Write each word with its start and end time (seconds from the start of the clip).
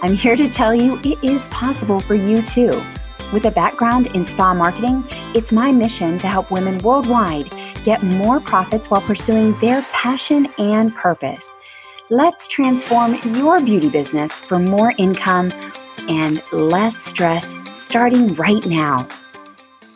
I'm 0.00 0.14
here 0.14 0.36
to 0.36 0.48
tell 0.48 0.72
you 0.72 1.00
it 1.02 1.18
is 1.24 1.48
possible 1.48 1.98
for 1.98 2.14
you 2.14 2.40
too. 2.42 2.80
With 3.32 3.46
a 3.46 3.50
background 3.50 4.06
in 4.08 4.24
spa 4.24 4.54
marketing, 4.54 5.04
it's 5.34 5.50
my 5.50 5.72
mission 5.72 6.20
to 6.20 6.28
help 6.28 6.52
women 6.52 6.78
worldwide 6.78 7.50
get 7.84 8.04
more 8.04 8.38
profits 8.38 8.90
while 8.90 9.00
pursuing 9.00 9.58
their 9.58 9.82
passion 9.90 10.46
and 10.56 10.94
purpose. 10.94 11.58
Let's 12.10 12.46
transform 12.46 13.18
your 13.34 13.60
beauty 13.60 13.90
business 13.90 14.38
for 14.38 14.60
more 14.60 14.94
income 14.98 15.52
and 16.08 16.44
less 16.52 16.96
stress 16.96 17.56
starting 17.64 18.34
right 18.34 18.64
now. 18.66 19.08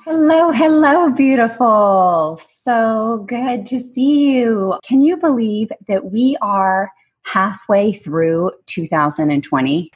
Hello, 0.04 0.50
hello, 0.50 1.10
beautiful. 1.10 2.36
So 2.42 3.24
good 3.28 3.66
to 3.66 3.78
see 3.78 4.32
you. 4.32 4.80
Can 4.82 5.00
you 5.00 5.16
believe 5.16 5.70
that 5.86 6.04
we 6.04 6.36
are 6.42 6.90
halfway 7.24 7.92
through 7.92 8.52
2020. 8.66 9.90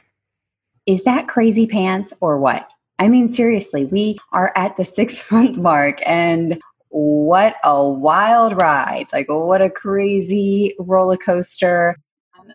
Is 0.85 1.03
that 1.03 1.27
crazy 1.27 1.67
pants 1.67 2.13
or 2.21 2.39
what? 2.39 2.67
I 2.99 3.09
mean, 3.09 3.29
seriously, 3.29 3.85
we 3.85 4.17
are 4.31 4.51
at 4.55 4.75
the 4.77 4.85
six 4.97 5.31
month 5.31 5.57
mark 5.57 5.99
and 6.05 6.59
what 6.89 7.55
a 7.63 7.83
wild 7.83 8.59
ride. 8.59 9.07
Like, 9.11 9.27
what 9.29 9.61
a 9.61 9.69
crazy 9.69 10.73
roller 10.79 11.17
coaster. 11.17 11.97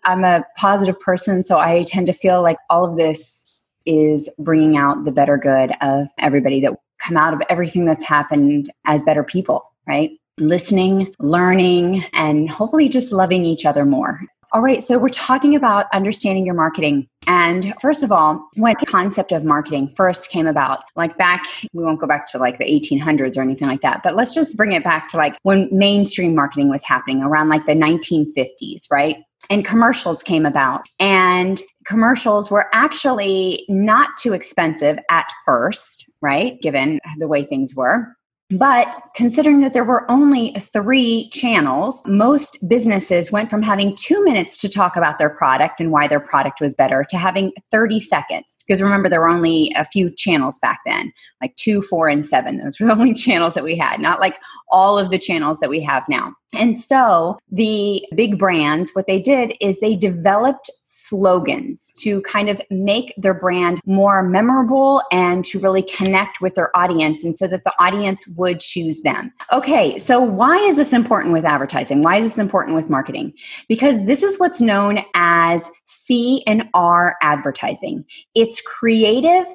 I'm 0.05 0.23
a 0.23 0.43
positive 0.57 0.99
person, 0.99 1.43
so 1.43 1.59
I 1.59 1.83
tend 1.83 2.07
to 2.07 2.13
feel 2.13 2.41
like 2.41 2.57
all 2.69 2.83
of 2.83 2.97
this 2.97 3.45
is 3.85 4.29
bringing 4.39 4.75
out 4.75 5.03
the 5.03 5.11
better 5.11 5.37
good 5.37 5.71
of 5.81 6.07
everybody 6.19 6.61
that 6.61 6.73
come 6.99 7.17
out 7.17 7.33
of 7.33 7.41
everything 7.49 7.85
that's 7.85 8.03
happened 8.03 8.71
as 8.85 9.03
better 9.03 9.23
people, 9.23 9.63
right? 9.87 10.11
Listening, 10.39 11.13
learning, 11.19 12.03
and 12.13 12.49
hopefully 12.49 12.89
just 12.89 13.11
loving 13.11 13.45
each 13.45 13.65
other 13.65 13.85
more. 13.85 14.21
All 14.53 14.61
right, 14.61 14.83
so 14.83 14.99
we're 14.99 15.09
talking 15.09 15.55
about 15.55 15.87
understanding 15.93 16.45
your 16.45 16.53
marketing. 16.53 17.07
And 17.25 17.73
first 17.81 18.03
of 18.03 18.11
all, 18.11 18.47
when 18.55 18.75
the 18.79 18.85
concept 18.85 19.31
of 19.31 19.43
marketing 19.43 19.87
first 19.87 20.29
came 20.29 20.45
about, 20.45 20.83
like 20.95 21.17
back, 21.17 21.43
we 21.73 21.83
won't 21.83 21.99
go 21.99 22.05
back 22.05 22.27
to 22.33 22.37
like 22.37 22.59
the 22.59 22.65
1800s 22.65 23.35
or 23.35 23.41
anything 23.41 23.67
like 23.67 23.81
that, 23.81 24.01
but 24.03 24.15
let's 24.15 24.35
just 24.35 24.55
bring 24.55 24.73
it 24.73 24.83
back 24.83 25.07
to 25.07 25.17
like 25.17 25.37
when 25.41 25.67
mainstream 25.71 26.35
marketing 26.35 26.69
was 26.69 26.83
happening 26.83 27.23
around 27.23 27.49
like 27.49 27.65
the 27.65 27.73
1950s, 27.73 28.83
right? 28.91 29.17
And 29.49 29.65
commercials 29.65 30.21
came 30.21 30.45
about. 30.45 30.83
And 30.99 31.59
commercials 31.87 32.51
were 32.51 32.67
actually 32.73 33.65
not 33.69 34.11
too 34.17 34.33
expensive 34.33 34.99
at 35.09 35.31
first, 35.47 36.05
right? 36.21 36.61
Given 36.61 36.99
the 37.17 37.27
way 37.27 37.43
things 37.43 37.73
were. 37.75 38.15
But 38.53 38.87
considering 39.15 39.59
that 39.61 39.73
there 39.73 39.83
were 39.83 40.09
only 40.09 40.53
three 40.53 41.29
channels, 41.29 42.01
most 42.05 42.57
businesses 42.67 43.31
went 43.31 43.49
from 43.49 43.61
having 43.61 43.95
two 43.95 44.23
minutes 44.23 44.61
to 44.61 44.69
talk 44.69 44.95
about 44.95 45.17
their 45.17 45.29
product 45.29 45.79
and 45.79 45.91
why 45.91 46.07
their 46.07 46.19
product 46.19 46.61
was 46.61 46.75
better 46.75 47.05
to 47.09 47.17
having 47.17 47.53
30 47.71 47.99
seconds. 47.99 48.57
Because 48.59 48.81
remember, 48.81 49.09
there 49.09 49.21
were 49.21 49.29
only 49.29 49.73
a 49.75 49.85
few 49.85 50.09
channels 50.09 50.59
back 50.59 50.79
then 50.85 51.11
like 51.43 51.55
two, 51.57 51.81
four, 51.81 52.07
and 52.07 52.25
seven. 52.25 52.57
Those 52.57 52.79
were 52.79 52.87
the 52.87 52.93
only 52.99 53.13
channels 53.13 53.53
that 53.53 53.63
we 53.63 53.75
had, 53.75 53.99
not 53.99 54.19
like 54.19 54.37
all 54.69 54.97
of 54.97 55.11
the 55.11 55.19
channels 55.19 55.59
that 55.59 55.69
we 55.69 55.81
have 55.81 56.07
now. 56.07 56.33
And 56.55 56.79
so 56.79 57.37
the 57.51 58.05
big 58.15 58.39
brands, 58.39 58.91
what 58.93 59.07
they 59.07 59.19
did 59.19 59.53
is 59.59 59.79
they 59.79 59.95
developed 59.95 60.69
slogans 60.83 61.93
to 61.99 62.21
kind 62.21 62.49
of 62.49 62.61
make 62.69 63.13
their 63.17 63.33
brand 63.33 63.81
more 63.85 64.23
memorable 64.23 65.01
and 65.11 65.43
to 65.45 65.59
really 65.59 65.81
connect 65.81 66.41
with 66.41 66.55
their 66.55 66.75
audience 66.77 67.23
and 67.23 67.35
so 67.35 67.47
that 67.47 67.63
the 67.63 67.73
audience 67.79 68.27
would 68.37 68.42
choose 68.59 69.01
them. 69.01 69.31
Okay, 69.51 69.97
so 69.97 70.21
why 70.21 70.57
is 70.57 70.77
this 70.77 70.93
important 70.93 71.33
with 71.33 71.45
advertising? 71.45 72.01
Why 72.01 72.17
is 72.17 72.25
this 72.25 72.37
important 72.37 72.75
with 72.75 72.89
marketing? 72.89 73.33
Because 73.67 74.05
this 74.05 74.23
is 74.23 74.39
what's 74.39 74.61
known 74.61 74.99
as 75.15 75.69
C 75.85 76.43
and 76.45 76.67
R 76.73 77.15
advertising. 77.21 78.05
It's 78.35 78.61
creative 78.61 79.45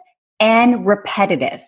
and 0.41 0.87
repetitive. 0.87 1.62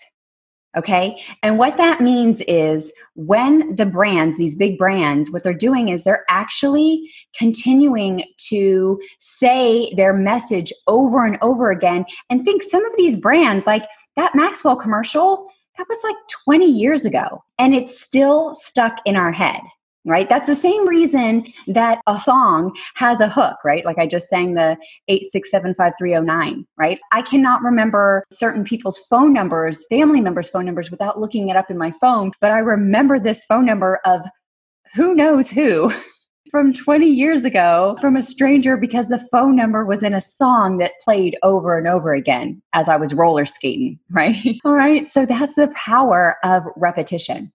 Okay. 0.77 1.21
And 1.43 1.59
what 1.59 1.77
that 1.79 2.01
means 2.01 2.43
is 2.43 2.93
when 3.15 3.75
the 3.75 3.87
brands, 3.87 4.39
these 4.39 4.55
big 4.55 4.79
brands, 4.79 5.29
what 5.31 5.43
they're 5.43 5.53
doing 5.53 5.89
is 5.89 6.05
they're 6.05 6.25
actually 6.31 7.11
continuing 7.37 8.23
to 8.51 9.01
say 9.19 9.93
their 9.97 10.13
message 10.13 10.73
over 10.87 11.27
and 11.27 11.39
over 11.43 11.73
again. 11.73 12.05
And 12.31 12.45
think 12.45 12.63
some 12.63 12.85
of 12.85 12.97
these 12.97 13.17
brands, 13.17 13.67
like 13.67 13.83
that 14.15 14.37
Maxwell 14.37 14.77
commercial, 14.77 15.51
that 15.81 15.89
was 15.89 16.05
like 16.05 16.17
20 16.45 16.67
years 16.67 17.07
ago, 17.07 17.43
and 17.59 17.75
it's 17.75 17.99
still 17.99 18.55
stuck 18.55 18.99
in 19.07 19.17
our 19.17 19.33
head 19.33 19.63
right? 20.07 20.31
That's 20.31 20.49
the 20.49 20.55
same 20.55 20.89
reason 20.89 21.45
that 21.67 22.01
a 22.07 22.19
song 22.25 22.75
has 22.95 23.21
a 23.21 23.29
hook, 23.29 23.59
right? 23.67 23.85
Like 23.85 23.99
I 23.99 24.07
just 24.07 24.31
sang 24.31 24.55
the 24.55 24.79
8675309, 25.11 26.65
right? 26.79 26.99
I 27.13 27.21
cannot 27.21 27.61
remember 27.61 28.25
certain 28.33 28.65
people's 28.65 28.99
phone 28.99 29.35
numbers, 29.35 29.85
family 29.91 30.23
members' 30.23 30.49
phone 30.49 30.65
numbers 30.65 30.91
without 30.91 31.21
looking 31.21 31.51
it 31.51 31.57
up 31.57 31.71
in 31.71 31.77
my 31.77 31.91
phone, 31.91 32.33
but 32.41 32.51
I 32.51 32.61
remember 32.61 33.19
this 33.19 33.45
phone 33.45 33.67
number 33.67 34.01
of 34.07 34.23
who 34.95 35.15
knows 35.15 35.51
who. 35.51 35.93
From 36.51 36.73
20 36.73 37.07
years 37.07 37.45
ago, 37.45 37.97
from 38.01 38.17
a 38.17 38.23
stranger, 38.23 38.77
because 38.77 39.09
the 39.09 39.25
phone 39.31 39.55
number 39.55 39.85
was 39.85 40.03
in 40.03 40.15
a 40.15 40.21
song 40.21 40.79
that 40.79 40.93
played 41.03 41.37
over 41.43 41.79
and 41.79 41.87
over 41.87 42.13
again 42.13 42.61
as 42.73 42.89
I 42.89 42.97
was 42.97 43.15
roller 43.15 43.45
skating, 43.45 43.99
right? 44.11 44.37
All 44.65 44.75
right. 44.75 45.11
So 45.11 45.27
that's 45.27 45.55
the 45.55 45.73
power 45.77 46.37
of 46.43 46.65
repetition. 46.77 47.53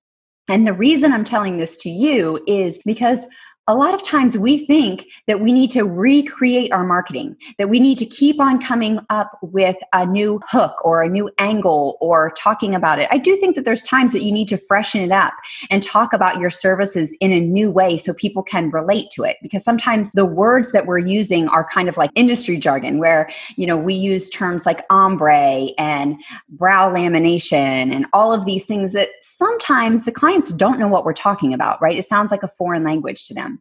And 0.48 0.68
the 0.68 0.74
reason 0.74 1.12
I'm 1.12 1.24
telling 1.24 1.58
this 1.58 1.76
to 1.78 1.90
you 1.90 2.42
is 2.48 2.80
because 2.86 3.26
a 3.68 3.74
lot 3.74 3.96
of 3.96 4.04
times 4.04 4.38
we 4.38 4.64
think 4.66 5.08
that 5.26 5.40
we 5.40 5.52
need 5.52 5.72
to 5.72 5.84
recreate 5.84 6.72
our 6.72 6.86
marketing, 6.86 7.36
that 7.58 7.68
we 7.68 7.80
need 7.80 7.98
to 7.98 8.06
keep 8.06 8.40
on 8.40 8.62
coming 8.62 9.00
up 9.10 9.40
with 9.42 9.78
a 9.92 10.06
new 10.06 10.40
hook 10.48 10.76
or 10.86 11.02
a 11.02 11.10
new 11.10 11.32
angle 11.40 11.98
or 12.00 12.32
talking 12.38 12.76
about 12.76 13.00
it. 13.00 13.08
I 13.12 13.18
do 13.18 13.36
think 13.36 13.56
that 13.56 13.66
there's 13.66 13.82
times 13.82 14.14
that 14.14 14.22
you 14.22 14.32
need 14.32 14.48
to 14.50 14.58
freshen 14.58 15.02
it 15.02 15.12
up 15.12 15.34
and 15.72 15.82
talk 15.82 16.14
about 16.14 16.38
your 16.38 16.52
services 16.52 17.18
in 17.22 17.32
a 17.32 17.40
new 17.40 17.72
way 17.72 17.98
so 17.98 18.14
people 18.14 18.44
can 18.44 18.70
relate 18.70 19.10
to 19.14 19.24
it 19.24 19.38
because 19.42 19.64
sometimes 19.64 20.12
the 20.12 20.26
words 20.26 20.72
that 20.72 20.86
we're 20.86 21.00
using 21.00 21.48
are 21.48 21.68
kind 21.68 21.90
of 21.90 21.98
like 21.98 22.12
industry 22.14 22.58
jargon 22.58 23.00
where, 23.00 23.28
you 23.56 23.66
know, 23.66 23.78
we 23.78 23.96
use 23.96 24.30
terms 24.30 24.68
like 24.68 24.86
ombre 24.92 25.70
and 25.80 26.16
brow 26.50 26.94
lamination 26.94 27.92
and 27.92 28.06
all 28.14 28.32
of 28.32 28.46
these 28.46 28.66
things 28.66 28.94
that 28.94 29.10
sometimes 29.22 30.06
the 30.06 30.12
clients 30.12 30.54
don't 30.54 30.78
know 30.78 30.88
what 30.88 31.04
we're 31.04 31.14
talking 31.14 31.52
about, 31.52 31.82
right? 31.82 31.98
It 31.98 32.06
sounds 32.06 32.30
like 32.30 32.44
a 32.44 32.48
foreign 32.48 32.84
language 32.84 33.26
to 33.26 33.34
them 33.34 33.55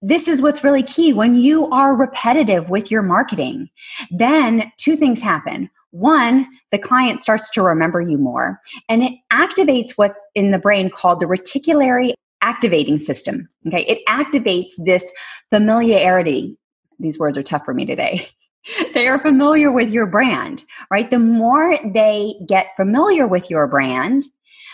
this 0.00 0.28
is 0.28 0.40
what's 0.40 0.62
really 0.62 0.82
key. 0.82 1.12
When 1.12 1.34
you 1.34 1.68
are 1.70 1.94
repetitive 1.94 2.70
with 2.70 2.90
your 2.90 3.02
marketing, 3.02 3.68
then 4.10 4.70
two 4.78 4.96
things 4.96 5.20
happen. 5.20 5.70
One, 5.90 6.46
the 6.70 6.78
client 6.78 7.20
starts 7.20 7.50
to 7.50 7.62
remember 7.62 8.00
you 8.00 8.18
more, 8.18 8.60
and 8.88 9.02
it 9.02 9.14
activates 9.32 9.92
what's 9.96 10.20
in 10.34 10.50
the 10.50 10.58
brain 10.58 10.90
called 10.90 11.20
the 11.20 11.26
reticulatory 11.26 12.12
activating 12.42 12.98
system. 12.98 13.48
Okay, 13.66 13.84
it 13.86 13.98
activates 14.08 14.72
this 14.84 15.10
familiarity. 15.50 16.56
These 16.98 17.18
words 17.18 17.38
are 17.38 17.42
tough 17.42 17.64
for 17.64 17.74
me 17.74 17.86
today. 17.86 18.26
they 18.94 19.08
are 19.08 19.18
familiar 19.18 19.72
with 19.72 19.90
your 19.90 20.06
brand, 20.06 20.62
right? 20.90 21.10
The 21.10 21.18
more 21.18 21.78
they 21.84 22.34
get 22.46 22.76
familiar 22.76 23.26
with 23.26 23.50
your 23.50 23.66
brand, 23.66 24.24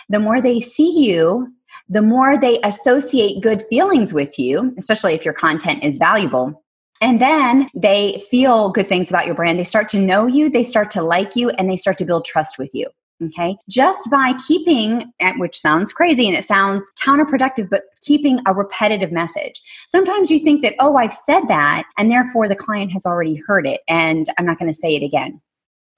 the 0.09 0.19
more 0.19 0.41
they 0.41 0.59
see 0.59 1.05
you 1.05 1.47
the 1.87 2.01
more 2.01 2.37
they 2.37 2.59
associate 2.63 3.41
good 3.41 3.61
feelings 3.63 4.13
with 4.13 4.39
you, 4.39 4.71
especially 4.77 5.13
if 5.13 5.23
your 5.23 5.33
content 5.33 5.83
is 5.83 5.97
valuable. 5.97 6.63
And 7.01 7.21
then 7.21 7.69
they 7.75 8.23
feel 8.29 8.69
good 8.69 8.87
things 8.87 9.09
about 9.09 9.25
your 9.25 9.35
brand. 9.35 9.59
They 9.59 9.65
start 9.65 9.89
to 9.89 9.99
know 9.99 10.27
you, 10.27 10.49
they 10.49 10.63
start 10.63 10.91
to 10.91 11.01
like 11.01 11.35
you, 11.35 11.49
and 11.51 11.69
they 11.69 11.75
start 11.75 11.97
to 11.99 12.05
build 12.05 12.25
trust 12.25 12.57
with 12.57 12.73
you. 12.73 12.87
Okay. 13.23 13.55
Just 13.69 14.09
by 14.09 14.33
keeping, 14.45 15.11
which 15.37 15.57
sounds 15.57 15.93
crazy 15.93 16.27
and 16.27 16.35
it 16.35 16.43
sounds 16.43 16.91
counterproductive, 17.01 17.69
but 17.69 17.83
keeping 18.01 18.39
a 18.45 18.53
repetitive 18.53 19.11
message. 19.11 19.61
Sometimes 19.87 20.29
you 20.29 20.39
think 20.39 20.61
that, 20.63 20.73
oh, 20.79 20.97
I've 20.97 21.13
said 21.13 21.47
that, 21.47 21.85
and 21.97 22.11
therefore 22.11 22.49
the 22.49 22.57
client 22.57 22.91
has 22.91 23.05
already 23.05 23.39
heard 23.47 23.65
it, 23.65 23.81
and 23.87 24.25
I'm 24.37 24.45
not 24.45 24.59
going 24.59 24.71
to 24.71 24.77
say 24.77 24.95
it 24.95 25.03
again. 25.03 25.41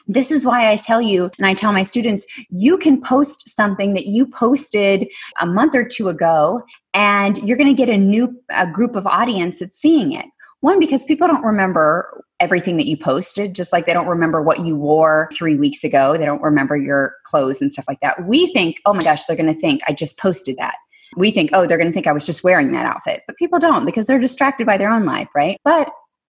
This 0.07 0.31
is 0.31 0.45
why 0.45 0.71
I 0.71 0.77
tell 0.77 1.01
you, 1.01 1.29
and 1.37 1.45
I 1.45 1.53
tell 1.53 1.73
my 1.73 1.83
students, 1.83 2.25
you 2.49 2.77
can 2.77 3.01
post 3.01 3.49
something 3.49 3.93
that 3.93 4.05
you 4.05 4.25
posted 4.25 5.07
a 5.39 5.45
month 5.45 5.75
or 5.75 5.83
two 5.83 6.07
ago, 6.07 6.61
and 6.93 7.37
you're 7.39 7.57
going 7.57 7.67
to 7.67 7.73
get 7.73 7.89
a 7.89 7.97
new 7.97 8.33
a 8.49 8.69
group 8.71 8.95
of 8.95 9.05
audience 9.05 9.59
that's 9.59 9.79
seeing 9.79 10.13
it. 10.13 10.25
One, 10.61 10.79
because 10.79 11.03
people 11.05 11.27
don't 11.27 11.43
remember 11.43 12.23
everything 12.39 12.77
that 12.77 12.87
you 12.87 12.97
posted, 12.97 13.53
just 13.53 13.73
like 13.73 13.85
they 13.85 13.93
don't 13.93 14.07
remember 14.07 14.41
what 14.41 14.61
you 14.65 14.75
wore 14.75 15.29
three 15.33 15.55
weeks 15.55 15.83
ago. 15.83 16.17
They 16.17 16.25
don't 16.25 16.41
remember 16.41 16.75
your 16.77 17.15
clothes 17.25 17.61
and 17.61 17.71
stuff 17.71 17.85
like 17.87 17.99
that. 18.01 18.25
We 18.25 18.51
think, 18.53 18.77
oh 18.85 18.93
my 18.93 19.01
gosh, 19.01 19.25
they're 19.25 19.35
going 19.35 19.53
to 19.53 19.59
think 19.59 19.81
I 19.87 19.93
just 19.93 20.17
posted 20.17 20.57
that. 20.57 20.75
We 21.15 21.31
think, 21.31 21.51
oh, 21.53 21.65
they're 21.65 21.77
going 21.77 21.89
to 21.89 21.93
think 21.93 22.07
I 22.07 22.11
was 22.11 22.25
just 22.25 22.43
wearing 22.43 22.71
that 22.71 22.85
outfit. 22.85 23.23
But 23.27 23.37
people 23.37 23.59
don't 23.59 23.85
because 23.85 24.07
they're 24.07 24.19
distracted 24.19 24.65
by 24.67 24.77
their 24.77 24.91
own 24.91 25.05
life, 25.05 25.29
right? 25.35 25.57
But 25.63 25.89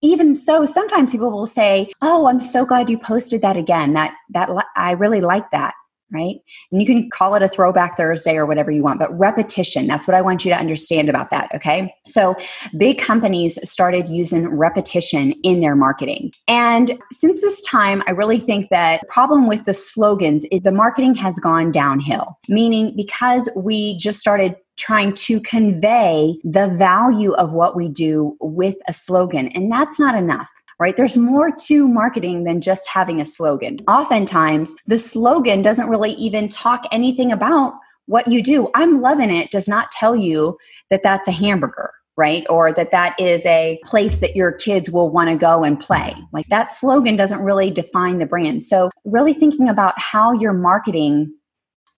even 0.01 0.35
so 0.35 0.65
sometimes 0.65 1.11
people 1.11 1.31
will 1.31 1.45
say 1.45 1.91
oh 2.01 2.27
i'm 2.27 2.39
so 2.39 2.65
glad 2.65 2.89
you 2.89 2.97
posted 2.97 3.41
that 3.41 3.57
again 3.57 3.93
that 3.93 4.13
that 4.29 4.49
i 4.75 4.91
really 4.91 5.21
like 5.21 5.49
that 5.51 5.73
right? 6.11 6.37
And 6.71 6.81
you 6.81 6.87
can 6.87 7.09
call 7.11 7.35
it 7.35 7.43
a 7.43 7.47
throwback 7.47 7.95
Thursday 7.95 8.35
or 8.35 8.45
whatever 8.45 8.71
you 8.71 8.81
want, 8.81 8.99
but 8.99 9.17
repetition, 9.17 9.87
that's 9.87 10.07
what 10.07 10.15
I 10.15 10.21
want 10.21 10.43
you 10.43 10.51
to 10.51 10.57
understand 10.57 11.09
about 11.09 11.29
that, 11.29 11.53
okay? 11.53 11.93
So, 12.07 12.35
big 12.77 12.97
companies 12.97 13.59
started 13.69 14.09
using 14.09 14.47
repetition 14.47 15.33
in 15.43 15.61
their 15.61 15.75
marketing. 15.75 16.31
And 16.47 16.99
since 17.11 17.41
this 17.41 17.61
time, 17.61 18.03
I 18.07 18.11
really 18.11 18.39
think 18.39 18.69
that 18.69 19.07
problem 19.09 19.47
with 19.47 19.65
the 19.65 19.73
slogans 19.73 20.45
is 20.51 20.61
the 20.61 20.71
marketing 20.71 21.15
has 21.15 21.37
gone 21.39 21.71
downhill, 21.71 22.37
meaning 22.47 22.93
because 22.95 23.49
we 23.55 23.97
just 23.97 24.19
started 24.19 24.55
trying 24.79 25.13
to 25.13 25.39
convey 25.41 26.39
the 26.43 26.67
value 26.69 27.33
of 27.33 27.53
what 27.53 27.75
we 27.75 27.89
do 27.89 28.35
with 28.39 28.77
a 28.87 28.93
slogan, 28.93 29.49
and 29.49 29.71
that's 29.71 29.99
not 29.99 30.15
enough 30.15 30.51
right? 30.79 30.95
There's 30.95 31.17
more 31.17 31.51
to 31.51 31.89
marketing 31.89 32.45
than 32.45 32.61
just 32.61 32.87
having 32.87 33.19
a 33.19 33.25
slogan. 33.25 33.79
Oftentimes, 33.89 34.73
the 34.87 34.97
slogan 34.97 35.61
doesn't 35.61 35.89
really 35.89 36.13
even 36.13 36.47
talk 36.47 36.85
anything 36.89 37.33
about 37.33 37.73
what 38.05 38.29
you 38.29 38.41
do. 38.41 38.69
I'm 38.75 39.01
loving 39.01 39.29
it 39.29 39.51
does 39.51 39.67
not 39.67 39.91
tell 39.91 40.15
you 40.15 40.57
that 40.89 41.03
that's 41.03 41.27
a 41.27 41.33
hamburger 41.33 41.91
right? 42.19 42.45
Or 42.49 42.73
that 42.73 42.91
that 42.91 43.17
is 43.17 43.45
a 43.45 43.79
place 43.85 44.17
that 44.17 44.35
your 44.35 44.51
kids 44.51 44.91
will 44.91 45.09
want 45.09 45.29
to 45.29 45.37
go 45.37 45.63
and 45.63 45.79
play. 45.79 46.13
Like 46.33 46.45
that 46.49 46.69
slogan 46.69 47.15
doesn't 47.15 47.39
really 47.39 47.71
define 47.71 48.19
the 48.19 48.25
brand. 48.25 48.61
So, 48.61 48.91
really 49.05 49.31
thinking 49.31 49.69
about 49.69 49.93
how 49.97 50.33
your 50.33 50.51
marketing 50.51 51.33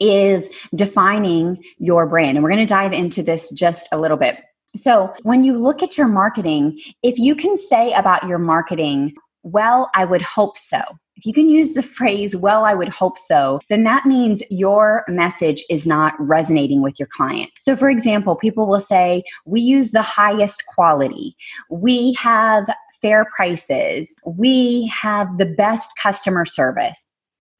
is 0.01 0.49
defining 0.75 1.63
your 1.77 2.05
brand. 2.07 2.35
And 2.35 2.43
we're 2.43 2.49
going 2.49 2.65
to 2.65 2.73
dive 2.73 2.91
into 2.91 3.23
this 3.23 3.49
just 3.51 3.87
a 3.93 3.97
little 3.97 4.17
bit. 4.17 4.37
So, 4.75 5.13
when 5.23 5.43
you 5.43 5.57
look 5.57 5.83
at 5.83 5.97
your 5.97 6.07
marketing, 6.07 6.79
if 7.03 7.19
you 7.19 7.35
can 7.35 7.57
say 7.57 7.91
about 7.91 8.27
your 8.27 8.37
marketing, 8.37 9.13
well, 9.43 9.89
I 9.95 10.05
would 10.05 10.21
hope 10.21 10.57
so. 10.57 10.79
If 11.17 11.25
you 11.25 11.33
can 11.33 11.49
use 11.49 11.73
the 11.73 11.83
phrase, 11.83 12.35
well, 12.35 12.63
I 12.63 12.73
would 12.73 12.89
hope 12.89 13.17
so, 13.17 13.59
then 13.69 13.83
that 13.83 14.05
means 14.05 14.41
your 14.49 15.03
message 15.07 15.61
is 15.69 15.85
not 15.85 16.13
resonating 16.19 16.81
with 16.81 16.99
your 16.99 17.09
client. 17.11 17.51
So, 17.59 17.75
for 17.75 17.89
example, 17.89 18.35
people 18.35 18.65
will 18.65 18.81
say, 18.81 19.23
we 19.45 19.61
use 19.61 19.91
the 19.91 20.01
highest 20.01 20.63
quality, 20.73 21.35
we 21.69 22.13
have 22.13 22.67
fair 23.01 23.25
prices, 23.35 24.15
we 24.25 24.87
have 24.87 25.37
the 25.37 25.45
best 25.45 25.91
customer 26.01 26.45
service. 26.45 27.05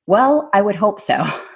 Well, 0.07 0.49
I 0.53 0.61
would 0.61 0.75
hope 0.75 0.99
so. 0.99 1.23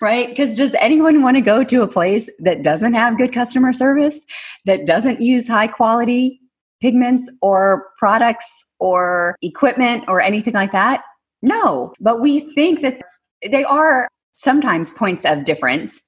right? 0.00 0.28
Because 0.28 0.56
does 0.56 0.74
anyone 0.78 1.22
want 1.22 1.36
to 1.36 1.40
go 1.40 1.64
to 1.64 1.82
a 1.82 1.88
place 1.88 2.28
that 2.38 2.62
doesn't 2.62 2.94
have 2.94 3.18
good 3.18 3.32
customer 3.32 3.72
service, 3.72 4.20
that 4.64 4.86
doesn't 4.86 5.20
use 5.20 5.48
high 5.48 5.66
quality 5.66 6.40
pigments 6.80 7.30
or 7.42 7.86
products 7.98 8.64
or 8.78 9.36
equipment 9.42 10.04
or 10.08 10.20
anything 10.20 10.54
like 10.54 10.72
that? 10.72 11.02
No, 11.42 11.94
but 12.00 12.20
we 12.20 12.40
think 12.40 12.80
that 12.80 13.02
they 13.48 13.64
are 13.64 14.08
sometimes 14.36 14.90
points 14.90 15.24
of 15.24 15.44
difference, 15.44 16.00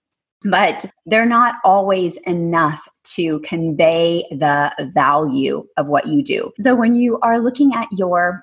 but 0.44 0.86
they're 1.06 1.26
not 1.26 1.56
always 1.64 2.16
enough 2.18 2.88
to 3.04 3.40
convey 3.40 4.24
the 4.30 4.72
value 4.94 5.66
of 5.76 5.88
what 5.88 6.06
you 6.06 6.22
do. 6.22 6.52
So 6.60 6.74
when 6.74 6.94
you 6.94 7.18
are 7.20 7.40
looking 7.40 7.74
at 7.74 7.88
your 7.92 8.40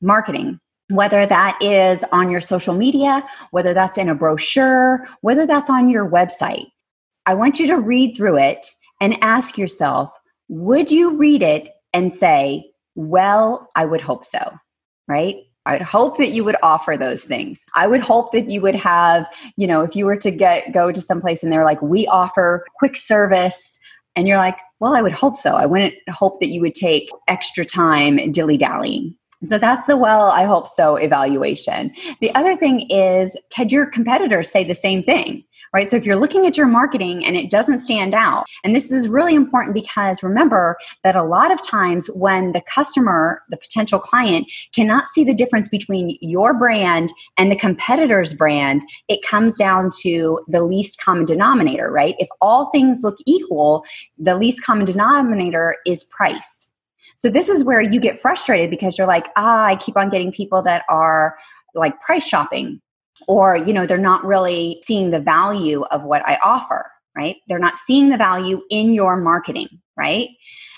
marketing, 0.00 0.58
whether 0.94 1.26
that 1.26 1.58
is 1.60 2.04
on 2.12 2.30
your 2.30 2.40
social 2.40 2.74
media, 2.74 3.24
whether 3.50 3.74
that's 3.74 3.98
in 3.98 4.08
a 4.08 4.14
brochure, 4.14 5.06
whether 5.20 5.46
that's 5.46 5.70
on 5.70 5.88
your 5.88 6.08
website. 6.08 6.66
I 7.26 7.34
want 7.34 7.58
you 7.58 7.66
to 7.68 7.80
read 7.80 8.14
through 8.16 8.38
it 8.38 8.66
and 9.00 9.16
ask 9.22 9.56
yourself, 9.58 10.16
would 10.48 10.90
you 10.90 11.16
read 11.16 11.42
it 11.42 11.70
and 11.92 12.12
say, 12.12 12.70
well, 12.94 13.68
I 13.74 13.86
would 13.86 14.00
hope 14.00 14.24
so, 14.24 14.52
right? 15.08 15.36
I 15.66 15.72
would 15.72 15.82
hope 15.82 16.18
that 16.18 16.28
you 16.28 16.44
would 16.44 16.56
offer 16.62 16.96
those 16.96 17.24
things. 17.24 17.64
I 17.74 17.86
would 17.86 18.00
hope 18.00 18.32
that 18.32 18.50
you 18.50 18.60
would 18.60 18.74
have, 18.74 19.26
you 19.56 19.66
know, 19.66 19.80
if 19.80 19.96
you 19.96 20.04
were 20.04 20.16
to 20.16 20.30
get 20.30 20.72
go 20.72 20.92
to 20.92 21.00
some 21.00 21.20
place 21.20 21.42
and 21.42 21.50
they're 21.50 21.64
like, 21.64 21.80
we 21.80 22.06
offer 22.08 22.66
quick 22.76 22.96
service, 22.96 23.78
and 24.16 24.28
you're 24.28 24.38
like, 24.38 24.56
well, 24.78 24.94
I 24.94 25.02
would 25.02 25.12
hope 25.12 25.36
so. 25.36 25.56
I 25.56 25.66
wouldn't 25.66 25.94
hope 26.10 26.38
that 26.40 26.48
you 26.48 26.60
would 26.60 26.74
take 26.74 27.10
extra 27.26 27.64
time 27.64 28.30
dilly 28.30 28.56
dallying. 28.56 29.16
So 29.44 29.58
that's 29.58 29.86
the 29.86 29.96
well, 29.96 30.28
I 30.28 30.44
hope 30.44 30.68
so 30.68 30.96
evaluation. 30.96 31.92
The 32.20 32.34
other 32.34 32.56
thing 32.56 32.88
is, 32.90 33.36
could 33.54 33.72
your 33.72 33.86
competitors 33.86 34.50
say 34.50 34.64
the 34.64 34.74
same 34.74 35.02
thing? 35.02 35.44
Right. 35.72 35.90
So 35.90 35.96
if 35.96 36.06
you're 36.06 36.14
looking 36.14 36.46
at 36.46 36.56
your 36.56 36.68
marketing 36.68 37.26
and 37.26 37.34
it 37.34 37.50
doesn't 37.50 37.80
stand 37.80 38.14
out, 38.14 38.44
and 38.62 38.76
this 38.76 38.92
is 38.92 39.08
really 39.08 39.34
important 39.34 39.74
because 39.74 40.22
remember 40.22 40.76
that 41.02 41.16
a 41.16 41.24
lot 41.24 41.50
of 41.50 41.60
times 41.66 42.06
when 42.14 42.52
the 42.52 42.60
customer, 42.60 43.42
the 43.50 43.56
potential 43.56 43.98
client, 43.98 44.46
cannot 44.72 45.08
see 45.08 45.24
the 45.24 45.34
difference 45.34 45.68
between 45.68 46.16
your 46.20 46.54
brand 46.54 47.12
and 47.38 47.50
the 47.50 47.56
competitor's 47.56 48.34
brand, 48.34 48.82
it 49.08 49.26
comes 49.26 49.58
down 49.58 49.90
to 50.02 50.38
the 50.46 50.62
least 50.62 51.00
common 51.00 51.24
denominator, 51.24 51.90
right? 51.90 52.14
If 52.20 52.28
all 52.40 52.70
things 52.70 53.00
look 53.02 53.18
equal, 53.26 53.84
the 54.16 54.36
least 54.36 54.62
common 54.62 54.84
denominator 54.84 55.78
is 55.84 56.04
price 56.04 56.68
so 57.16 57.28
this 57.30 57.48
is 57.48 57.64
where 57.64 57.80
you 57.80 58.00
get 58.00 58.18
frustrated 58.18 58.70
because 58.70 58.98
you're 58.98 59.06
like, 59.06 59.28
ah, 59.36 59.64
I 59.64 59.76
keep 59.76 59.96
on 59.96 60.10
getting 60.10 60.32
people 60.32 60.62
that 60.62 60.84
are 60.88 61.36
like 61.74 62.00
price 62.00 62.26
shopping 62.26 62.80
or 63.28 63.56
you 63.56 63.72
know 63.72 63.86
they're 63.86 63.98
not 63.98 64.24
really 64.24 64.80
seeing 64.82 65.10
the 65.10 65.20
value 65.20 65.82
of 65.84 66.04
what 66.04 66.22
I 66.26 66.38
offer, 66.44 66.90
right? 67.16 67.36
They're 67.48 67.58
not 67.58 67.76
seeing 67.76 68.10
the 68.10 68.16
value 68.16 68.62
in 68.70 68.92
your 68.92 69.16
marketing, 69.16 69.68
right? 69.96 70.28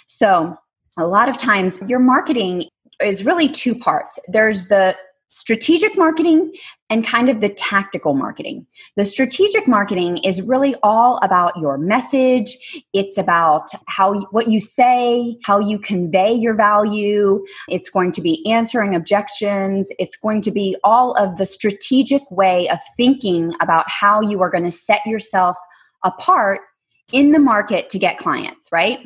So 0.06 0.56
a 0.98 1.06
lot 1.06 1.28
of 1.28 1.38
times 1.38 1.82
your 1.86 1.98
marketing 1.98 2.64
is 3.00 3.24
really 3.24 3.48
two 3.48 3.74
parts. 3.74 4.18
There's 4.28 4.68
the 4.68 4.96
strategic 5.36 5.96
marketing 5.96 6.52
and 6.88 7.06
kind 7.06 7.28
of 7.28 7.40
the 7.40 7.48
tactical 7.48 8.14
marketing. 8.14 8.66
The 8.96 9.04
strategic 9.04 9.68
marketing 9.68 10.18
is 10.18 10.40
really 10.40 10.74
all 10.82 11.18
about 11.22 11.52
your 11.60 11.76
message. 11.76 12.56
It's 12.92 13.18
about 13.18 13.68
how 13.86 14.20
what 14.30 14.48
you 14.48 14.60
say, 14.60 15.36
how 15.44 15.58
you 15.58 15.78
convey 15.78 16.32
your 16.32 16.54
value. 16.54 17.44
It's 17.68 17.90
going 17.90 18.12
to 18.12 18.22
be 18.22 18.48
answering 18.50 18.94
objections. 18.94 19.92
It's 19.98 20.16
going 20.16 20.40
to 20.42 20.50
be 20.50 20.76
all 20.82 21.12
of 21.14 21.36
the 21.36 21.46
strategic 21.46 22.22
way 22.30 22.68
of 22.68 22.78
thinking 22.96 23.52
about 23.60 23.84
how 23.88 24.20
you 24.22 24.40
are 24.42 24.50
going 24.50 24.64
to 24.64 24.72
set 24.72 25.04
yourself 25.04 25.56
apart 26.02 26.60
in 27.12 27.32
the 27.32 27.38
market 27.38 27.90
to 27.90 27.98
get 27.98 28.18
clients, 28.18 28.68
right? 28.72 29.00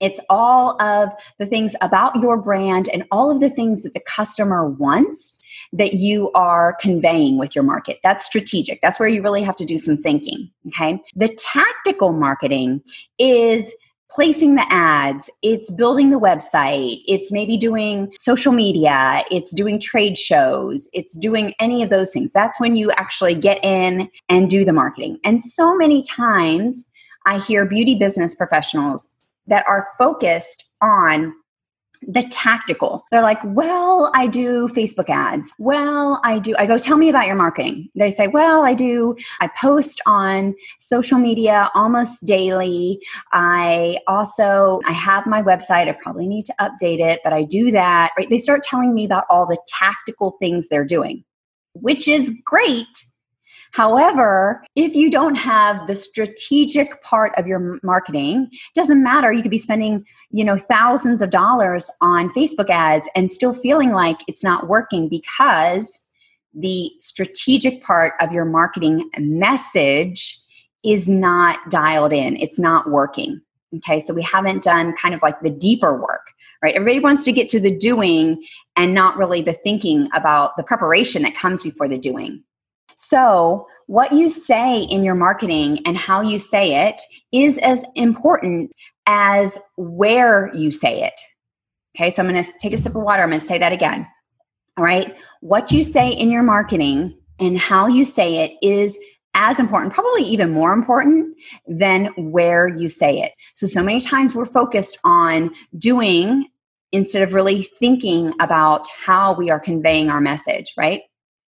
It's 0.00 0.20
all 0.28 0.80
of 0.82 1.12
the 1.38 1.46
things 1.46 1.74
about 1.80 2.20
your 2.20 2.36
brand 2.36 2.88
and 2.92 3.04
all 3.10 3.30
of 3.30 3.40
the 3.40 3.50
things 3.50 3.82
that 3.82 3.94
the 3.94 4.00
customer 4.00 4.68
wants 4.68 5.38
that 5.72 5.94
you 5.94 6.30
are 6.32 6.76
conveying 6.80 7.38
with 7.38 7.54
your 7.54 7.64
market. 7.64 7.98
That's 8.02 8.24
strategic. 8.24 8.80
That's 8.80 8.98
where 8.98 9.08
you 9.08 9.22
really 9.22 9.42
have 9.42 9.56
to 9.56 9.64
do 9.64 9.78
some 9.78 9.96
thinking. 9.96 10.50
Okay. 10.68 11.00
The 11.14 11.28
tactical 11.28 12.12
marketing 12.12 12.82
is 13.18 13.72
placing 14.10 14.54
the 14.54 14.66
ads, 14.70 15.28
it's 15.42 15.72
building 15.72 16.10
the 16.10 16.20
website, 16.20 17.02
it's 17.06 17.32
maybe 17.32 17.56
doing 17.56 18.12
social 18.18 18.52
media, 18.52 19.24
it's 19.30 19.52
doing 19.52 19.80
trade 19.80 20.16
shows, 20.16 20.88
it's 20.92 21.16
doing 21.18 21.52
any 21.58 21.82
of 21.82 21.90
those 21.90 22.12
things. 22.12 22.32
That's 22.32 22.60
when 22.60 22.76
you 22.76 22.92
actually 22.92 23.34
get 23.34 23.62
in 23.64 24.08
and 24.28 24.48
do 24.48 24.64
the 24.64 24.72
marketing. 24.72 25.18
And 25.24 25.40
so 25.40 25.76
many 25.76 26.02
times 26.02 26.86
I 27.26 27.40
hear 27.40 27.64
beauty 27.64 27.94
business 27.96 28.34
professionals 28.34 29.13
that 29.46 29.64
are 29.68 29.86
focused 29.98 30.64
on 30.80 31.34
the 32.06 32.22
tactical. 32.30 33.04
They're 33.10 33.22
like, 33.22 33.40
well, 33.44 34.10
I 34.14 34.26
do 34.26 34.68
Facebook 34.68 35.08
ads. 35.08 35.52
Well, 35.58 36.20
I 36.22 36.38
do. 36.38 36.54
I 36.58 36.66
go, 36.66 36.78
tell 36.78 36.96
me 36.96 37.08
about 37.08 37.26
your 37.26 37.36
marketing. 37.36 37.88
They 37.94 38.10
say, 38.10 38.26
well, 38.28 38.64
I 38.64 38.74
do. 38.74 39.16
I 39.40 39.48
post 39.58 40.02
on 40.06 40.54
social 40.78 41.18
media 41.18 41.70
almost 41.74 42.26
daily. 42.26 43.00
I 43.32 43.98
also, 44.06 44.80
I 44.84 44.92
have 44.92 45.26
my 45.26 45.42
website. 45.42 45.88
I 45.88 45.92
probably 45.92 46.26
need 46.26 46.44
to 46.46 46.54
update 46.60 47.00
it, 47.00 47.20
but 47.24 47.32
I 47.32 47.44
do 47.44 47.70
that. 47.70 48.12
Right? 48.18 48.28
They 48.28 48.38
start 48.38 48.62
telling 48.62 48.94
me 48.94 49.04
about 49.04 49.24
all 49.30 49.46
the 49.46 49.58
tactical 49.66 50.36
things 50.40 50.68
they're 50.68 50.84
doing, 50.84 51.24
which 51.74 52.06
is 52.06 52.30
great 52.44 53.04
However, 53.74 54.64
if 54.76 54.94
you 54.94 55.10
don't 55.10 55.34
have 55.34 55.88
the 55.88 55.96
strategic 55.96 57.02
part 57.02 57.32
of 57.36 57.48
your 57.48 57.80
marketing, 57.82 58.48
it 58.52 58.74
doesn't 58.76 59.02
matter. 59.02 59.32
You 59.32 59.42
could 59.42 59.50
be 59.50 59.58
spending, 59.58 60.04
you 60.30 60.44
know, 60.44 60.56
thousands 60.56 61.20
of 61.20 61.30
dollars 61.30 61.90
on 62.00 62.30
Facebook 62.30 62.70
ads 62.70 63.08
and 63.16 63.32
still 63.32 63.52
feeling 63.52 63.90
like 63.90 64.20
it's 64.28 64.44
not 64.44 64.68
working 64.68 65.08
because 65.08 65.98
the 66.54 66.92
strategic 67.00 67.82
part 67.82 68.12
of 68.20 68.30
your 68.30 68.44
marketing 68.44 69.10
message 69.18 70.38
is 70.84 71.10
not 71.10 71.58
dialed 71.68 72.12
in. 72.12 72.36
It's 72.36 72.60
not 72.60 72.92
working. 72.92 73.40
Okay, 73.78 73.98
so 73.98 74.14
we 74.14 74.22
haven't 74.22 74.62
done 74.62 74.94
kind 74.96 75.16
of 75.16 75.22
like 75.22 75.40
the 75.40 75.50
deeper 75.50 76.00
work, 76.00 76.30
right? 76.62 76.76
Everybody 76.76 77.00
wants 77.00 77.24
to 77.24 77.32
get 77.32 77.48
to 77.48 77.58
the 77.58 77.76
doing 77.76 78.44
and 78.76 78.94
not 78.94 79.16
really 79.16 79.42
the 79.42 79.52
thinking 79.52 80.08
about 80.14 80.56
the 80.56 80.62
preparation 80.62 81.22
that 81.22 81.34
comes 81.34 81.64
before 81.64 81.88
the 81.88 81.98
doing. 81.98 82.44
So, 82.96 83.66
what 83.86 84.12
you 84.12 84.30
say 84.30 84.80
in 84.80 85.04
your 85.04 85.14
marketing 85.14 85.80
and 85.84 85.96
how 85.96 86.22
you 86.22 86.38
say 86.38 86.88
it 86.88 87.02
is 87.32 87.58
as 87.58 87.84
important 87.94 88.72
as 89.06 89.58
where 89.76 90.50
you 90.54 90.72
say 90.72 91.02
it. 91.02 91.14
Okay, 91.96 92.10
so 92.10 92.22
I'm 92.22 92.28
going 92.28 92.42
to 92.42 92.50
take 92.60 92.72
a 92.72 92.78
sip 92.78 92.94
of 92.94 93.02
water. 93.02 93.22
I'm 93.22 93.28
going 93.28 93.40
to 93.40 93.46
say 93.46 93.58
that 93.58 93.72
again. 93.72 94.06
All 94.76 94.84
right, 94.84 95.16
what 95.40 95.70
you 95.70 95.82
say 95.82 96.10
in 96.10 96.30
your 96.30 96.42
marketing 96.42 97.16
and 97.38 97.58
how 97.58 97.86
you 97.86 98.04
say 98.04 98.38
it 98.44 98.56
is 98.62 98.98
as 99.34 99.58
important, 99.58 99.92
probably 99.92 100.22
even 100.22 100.50
more 100.50 100.72
important 100.72 101.36
than 101.66 102.06
where 102.16 102.68
you 102.68 102.88
say 102.88 103.20
it. 103.20 103.32
So, 103.54 103.66
so 103.66 103.82
many 103.82 104.00
times 104.00 104.34
we're 104.34 104.44
focused 104.44 104.98
on 105.04 105.50
doing 105.76 106.48
instead 106.92 107.22
of 107.22 107.34
really 107.34 107.62
thinking 107.80 108.32
about 108.40 108.86
how 109.04 109.34
we 109.34 109.50
are 109.50 109.58
conveying 109.58 110.08
our 110.08 110.20
message, 110.20 110.72
right? 110.78 111.02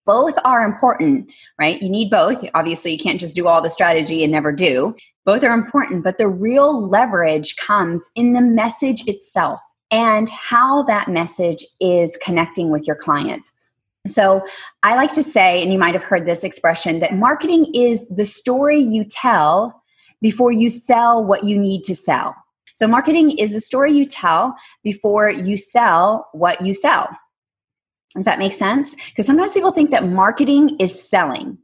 Both 0.06 0.34
are 0.44 0.64
important, 0.64 1.30
right? 1.58 1.82
You 1.82 1.90
need 1.90 2.10
both. 2.10 2.44
Obviously, 2.54 2.92
you 2.92 2.98
can't 2.98 3.20
just 3.20 3.34
do 3.34 3.48
all 3.48 3.60
the 3.60 3.68
strategy 3.68 4.22
and 4.22 4.32
never 4.32 4.52
do. 4.52 4.94
Both 5.24 5.42
are 5.42 5.52
important, 5.52 6.04
but 6.04 6.16
the 6.16 6.28
real 6.28 6.88
leverage 6.88 7.56
comes 7.56 8.08
in 8.14 8.32
the 8.32 8.40
message 8.40 9.06
itself 9.08 9.60
and 9.90 10.30
how 10.30 10.84
that 10.84 11.08
message 11.08 11.64
is 11.80 12.16
connecting 12.22 12.70
with 12.70 12.86
your 12.86 12.96
clients. 12.96 13.50
So, 14.06 14.44
I 14.84 14.94
like 14.94 15.12
to 15.14 15.22
say, 15.22 15.60
and 15.62 15.72
you 15.72 15.78
might 15.80 15.94
have 15.94 16.04
heard 16.04 16.26
this 16.26 16.44
expression, 16.44 17.00
that 17.00 17.14
marketing 17.14 17.72
is 17.74 18.08
the 18.08 18.24
story 18.24 18.78
you 18.78 19.04
tell 19.04 19.82
before 20.22 20.52
you 20.52 20.70
sell 20.70 21.24
what 21.24 21.42
you 21.42 21.58
need 21.58 21.82
to 21.84 21.96
sell. 21.96 22.36
So, 22.74 22.86
marketing 22.86 23.36
is 23.36 23.54
a 23.54 23.60
story 23.60 23.92
you 23.92 24.06
tell 24.06 24.54
before 24.84 25.28
you 25.28 25.56
sell 25.56 26.28
what 26.32 26.60
you 26.60 26.72
sell. 26.72 27.08
Does 28.16 28.24
that 28.24 28.38
make 28.38 28.52
sense? 28.52 28.94
Because 29.10 29.26
sometimes 29.26 29.52
people 29.52 29.72
think 29.72 29.90
that 29.90 30.08
marketing 30.08 30.76
is 30.80 31.08
selling. 31.08 31.58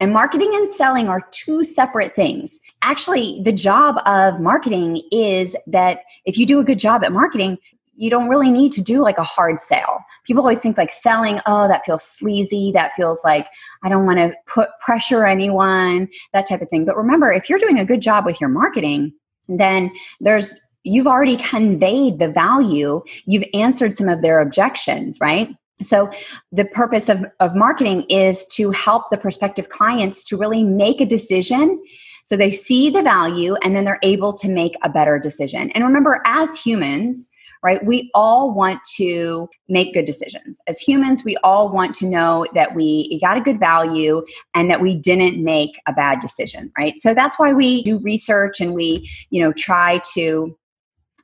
And 0.00 0.12
marketing 0.12 0.50
and 0.54 0.68
selling 0.68 1.08
are 1.08 1.22
two 1.30 1.64
separate 1.64 2.14
things. 2.14 2.60
Actually, 2.82 3.40
the 3.42 3.52
job 3.52 3.96
of 4.06 4.40
marketing 4.40 5.02
is 5.10 5.56
that 5.66 6.00
if 6.24 6.36
you 6.36 6.46
do 6.46 6.60
a 6.60 6.64
good 6.64 6.78
job 6.78 7.02
at 7.04 7.12
marketing, 7.12 7.58
you 7.96 8.10
don't 8.10 8.28
really 8.28 8.50
need 8.50 8.72
to 8.72 8.82
do 8.82 9.00
like 9.00 9.18
a 9.18 9.22
hard 9.22 9.60
sale. 9.60 10.00
People 10.24 10.42
always 10.42 10.60
think 10.60 10.76
like 10.76 10.92
selling, 10.92 11.40
oh, 11.46 11.68
that 11.68 11.84
feels 11.84 12.04
sleazy. 12.04 12.72
That 12.72 12.92
feels 12.94 13.22
like 13.24 13.46
I 13.82 13.88
don't 13.88 14.04
want 14.04 14.18
to 14.18 14.34
put 14.46 14.68
pressure 14.80 15.24
anyone, 15.24 16.08
that 16.32 16.46
type 16.46 16.60
of 16.60 16.68
thing. 16.68 16.84
But 16.84 16.96
remember, 16.96 17.32
if 17.32 17.48
you're 17.48 17.58
doing 17.58 17.78
a 17.78 17.84
good 17.84 18.02
job 18.02 18.26
with 18.26 18.40
your 18.40 18.50
marketing, 18.50 19.12
then 19.48 19.92
there's 20.20 20.60
you've 20.82 21.06
already 21.06 21.36
conveyed 21.36 22.18
the 22.18 22.28
value, 22.28 23.02
you've 23.24 23.44
answered 23.54 23.94
some 23.94 24.08
of 24.08 24.20
their 24.20 24.40
objections, 24.40 25.18
right? 25.20 25.54
So, 25.82 26.10
the 26.52 26.64
purpose 26.66 27.08
of, 27.08 27.24
of 27.40 27.56
marketing 27.56 28.02
is 28.08 28.46
to 28.54 28.70
help 28.70 29.10
the 29.10 29.18
prospective 29.18 29.68
clients 29.68 30.24
to 30.24 30.36
really 30.36 30.64
make 30.64 31.00
a 31.00 31.06
decision 31.06 31.82
so 32.24 32.36
they 32.36 32.50
see 32.50 32.88
the 32.90 33.02
value 33.02 33.54
and 33.62 33.76
then 33.76 33.84
they're 33.84 33.98
able 34.02 34.32
to 34.34 34.48
make 34.48 34.76
a 34.82 34.88
better 34.88 35.18
decision. 35.18 35.70
And 35.72 35.84
remember, 35.84 36.22
as 36.24 36.58
humans, 36.58 37.28
right? 37.62 37.84
We 37.84 38.10
all 38.14 38.52
want 38.52 38.80
to 38.96 39.48
make 39.68 39.94
good 39.94 40.04
decisions. 40.04 40.60
As 40.66 40.78
humans, 40.78 41.24
we 41.24 41.36
all 41.38 41.70
want 41.70 41.94
to 41.96 42.06
know 42.06 42.46
that 42.54 42.74
we 42.74 43.18
got 43.20 43.38
a 43.38 43.40
good 43.40 43.58
value 43.58 44.22
and 44.54 44.70
that 44.70 44.82
we 44.82 44.94
didn't 44.94 45.42
make 45.42 45.80
a 45.86 45.92
bad 45.92 46.20
decision, 46.20 46.70
right? 46.78 46.94
So 46.98 47.14
that's 47.14 47.38
why 47.38 47.54
we 47.54 47.82
do 47.82 47.98
research 47.98 48.60
and 48.60 48.74
we, 48.74 49.08
you 49.30 49.40
know, 49.40 49.52
try 49.52 50.00
to 50.12 50.56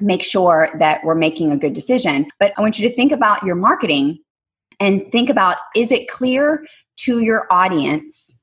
make 0.00 0.23
sure 0.23 0.71
that 0.78 1.04
we're 1.04 1.14
making 1.14 1.52
a 1.52 1.59
good 1.59 1.75
decision. 1.75 2.26
But 2.38 2.54
I 2.57 2.62
want 2.62 2.78
you 2.78 2.88
to 2.88 2.95
think 2.95 3.12
about 3.12 3.42
your 3.42 3.54
marketing 3.54 4.19
and 4.80 5.10
think 5.12 5.30
about 5.30 5.58
is 5.76 5.92
it 5.92 6.08
clear 6.08 6.66
to 6.99 7.20
your 7.20 7.46
audience 7.50 8.42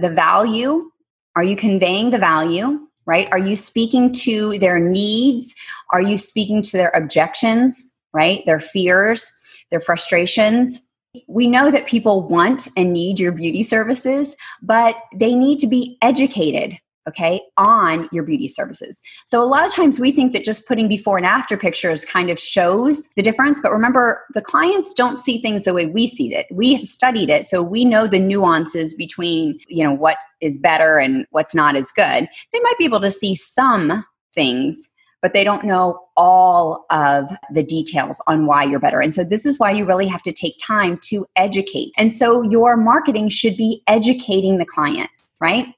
the 0.00 0.10
value? 0.10 0.90
Are 1.36 1.44
you 1.44 1.56
conveying 1.56 2.10
the 2.10 2.18
value? 2.18 2.86
right? 3.06 3.28
Are 3.32 3.38
you 3.38 3.56
speaking 3.56 4.12
to 4.12 4.58
their 4.58 4.78
needs? 4.78 5.54
Are 5.90 6.00
you 6.00 6.16
speaking 6.16 6.62
to 6.62 6.76
their 6.76 6.90
objections, 6.90 7.92
right? 8.12 8.44
Their 8.46 8.60
fears, 8.60 9.30
their 9.70 9.80
frustrations? 9.80 10.80
We 11.26 11.46
know 11.46 11.70
that 11.70 11.86
people 11.86 12.22
want 12.26 12.68
and 12.76 12.92
need 12.92 13.18
your 13.18 13.32
beauty 13.32 13.62
services, 13.62 14.34
but 14.62 14.96
they 15.14 15.34
need 15.34 15.58
to 15.58 15.66
be 15.66 15.98
educated 16.00 16.78
okay, 17.08 17.40
on 17.56 18.08
your 18.12 18.22
beauty 18.22 18.48
services. 18.48 19.02
So 19.26 19.42
a 19.42 19.44
lot 19.44 19.66
of 19.66 19.72
times 19.72 19.98
we 19.98 20.12
think 20.12 20.32
that 20.32 20.44
just 20.44 20.66
putting 20.66 20.88
before 20.88 21.16
and 21.16 21.26
after 21.26 21.56
pictures 21.56 22.04
kind 22.04 22.30
of 22.30 22.38
shows 22.38 23.08
the 23.16 23.22
difference, 23.22 23.60
but 23.60 23.72
remember 23.72 24.24
the 24.34 24.40
clients 24.40 24.94
don't 24.94 25.16
see 25.16 25.40
things 25.40 25.64
the 25.64 25.74
way 25.74 25.86
we 25.86 26.06
see 26.06 26.34
it. 26.34 26.46
We 26.50 26.74
have 26.74 26.84
studied 26.84 27.30
it, 27.30 27.44
so 27.44 27.62
we 27.62 27.84
know 27.84 28.06
the 28.06 28.20
nuances 28.20 28.94
between, 28.94 29.58
you 29.68 29.84
know, 29.84 29.92
what 29.92 30.16
is 30.40 30.58
better 30.58 30.98
and 30.98 31.26
what's 31.30 31.54
not 31.54 31.76
as 31.76 31.92
good. 31.92 32.28
They 32.52 32.60
might 32.60 32.78
be 32.78 32.84
able 32.84 33.00
to 33.00 33.10
see 33.10 33.34
some 33.34 34.04
things 34.34 34.88
but 35.20 35.34
they 35.34 35.44
don't 35.44 35.62
know 35.64 36.00
all 36.16 36.84
of 36.90 37.30
the 37.52 37.62
details 37.62 38.20
on 38.26 38.44
why 38.44 38.64
you're 38.64 38.80
better. 38.80 39.00
And 39.00 39.14
so 39.14 39.22
this 39.22 39.46
is 39.46 39.56
why 39.56 39.70
you 39.70 39.84
really 39.84 40.08
have 40.08 40.22
to 40.22 40.32
take 40.32 40.56
time 40.60 40.98
to 41.04 41.24
educate. 41.36 41.92
And 41.96 42.12
so 42.12 42.42
your 42.42 42.76
marketing 42.76 43.28
should 43.28 43.56
be 43.56 43.84
educating 43.86 44.58
the 44.58 44.66
client 44.66 45.10
right? 45.42 45.74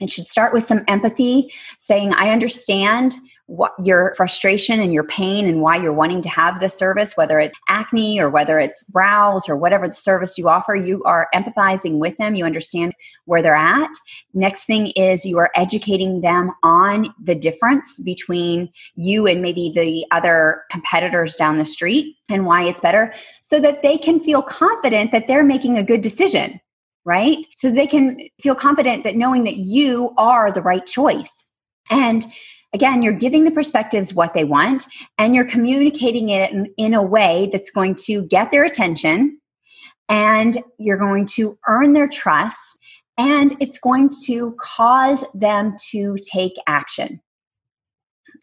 It 0.00 0.10
should 0.10 0.26
start 0.26 0.52
with 0.52 0.64
some 0.64 0.84
empathy, 0.88 1.52
saying, 1.78 2.12
I 2.14 2.30
understand 2.30 3.14
what 3.46 3.72
your 3.82 4.14
frustration 4.16 4.80
and 4.80 4.94
your 4.94 5.04
pain 5.04 5.46
and 5.46 5.60
why 5.60 5.76
you're 5.76 5.92
wanting 5.92 6.22
to 6.22 6.28
have 6.28 6.58
this 6.58 6.74
service, 6.74 7.16
whether 7.16 7.38
it's 7.38 7.58
acne 7.68 8.18
or 8.18 8.30
whether 8.30 8.58
it's 8.58 8.84
brows 8.84 9.48
or 9.48 9.56
whatever 9.56 9.86
the 9.86 9.92
service 9.92 10.38
you 10.38 10.48
offer, 10.48 10.74
you 10.74 11.02
are 11.04 11.28
empathizing 11.34 11.98
with 11.98 12.16
them. 12.16 12.34
You 12.34 12.46
understand 12.46 12.94
where 13.26 13.42
they're 13.42 13.54
at. 13.54 13.90
Next 14.32 14.64
thing 14.64 14.88
is 14.92 15.26
you 15.26 15.36
are 15.38 15.50
educating 15.54 16.22
them 16.22 16.52
on 16.62 17.12
the 17.22 17.34
difference 17.34 18.00
between 18.02 18.70
you 18.94 19.26
and 19.26 19.42
maybe 19.42 19.70
the 19.74 20.06
other 20.16 20.62
competitors 20.70 21.34
down 21.36 21.58
the 21.58 21.64
street 21.64 22.16
and 22.30 22.46
why 22.46 22.62
it's 22.62 22.80
better 22.80 23.12
so 23.42 23.60
that 23.60 23.82
they 23.82 23.98
can 23.98 24.18
feel 24.18 24.40
confident 24.40 25.12
that 25.12 25.26
they're 25.26 25.44
making 25.44 25.76
a 25.76 25.82
good 25.82 26.00
decision 26.00 26.58
right? 27.04 27.38
So 27.56 27.70
they 27.70 27.86
can 27.86 28.18
feel 28.40 28.54
confident 28.54 29.04
that 29.04 29.16
knowing 29.16 29.44
that 29.44 29.56
you 29.56 30.14
are 30.16 30.52
the 30.52 30.62
right 30.62 30.84
choice. 30.84 31.46
And 31.90 32.24
again, 32.72 33.02
you're 33.02 33.12
giving 33.12 33.44
the 33.44 33.50
perspectives 33.50 34.14
what 34.14 34.34
they 34.34 34.44
want 34.44 34.86
and 35.18 35.34
you're 35.34 35.44
communicating 35.44 36.30
it 36.30 36.52
in, 36.76 36.94
a 36.94 37.02
way 37.02 37.48
that's 37.52 37.70
going 37.70 37.96
to 38.06 38.26
get 38.26 38.50
their 38.50 38.64
attention 38.64 39.38
and 40.08 40.62
you're 40.78 40.98
going 40.98 41.26
to 41.26 41.58
earn 41.68 41.92
their 41.92 42.08
trust 42.08 42.78
and 43.18 43.56
it's 43.60 43.78
going 43.78 44.10
to 44.24 44.56
cause 44.60 45.24
them 45.34 45.74
to 45.90 46.16
take 46.30 46.54
action. 46.66 47.20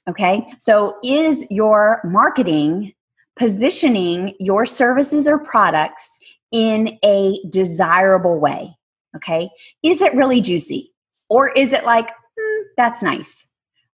Okay, 0.08 0.46
so 0.60 0.98
is 1.04 1.46
your 1.52 2.02
marketing 2.04 2.94
positioning 3.36 4.36
your 4.40 4.66
services 4.66 5.28
or 5.28 5.40
products 5.40 6.18
in 6.52 6.98
a 7.04 7.40
desirable 7.50 8.40
way. 8.40 8.76
Okay. 9.16 9.50
Is 9.84 10.02
it 10.02 10.14
really 10.14 10.42
juicy? 10.42 10.94
Or 11.30 11.50
is 11.50 11.74
it 11.74 11.86
like, 11.86 12.08
mm, 12.08 12.62
that's 12.78 13.04
nice? 13.04 13.48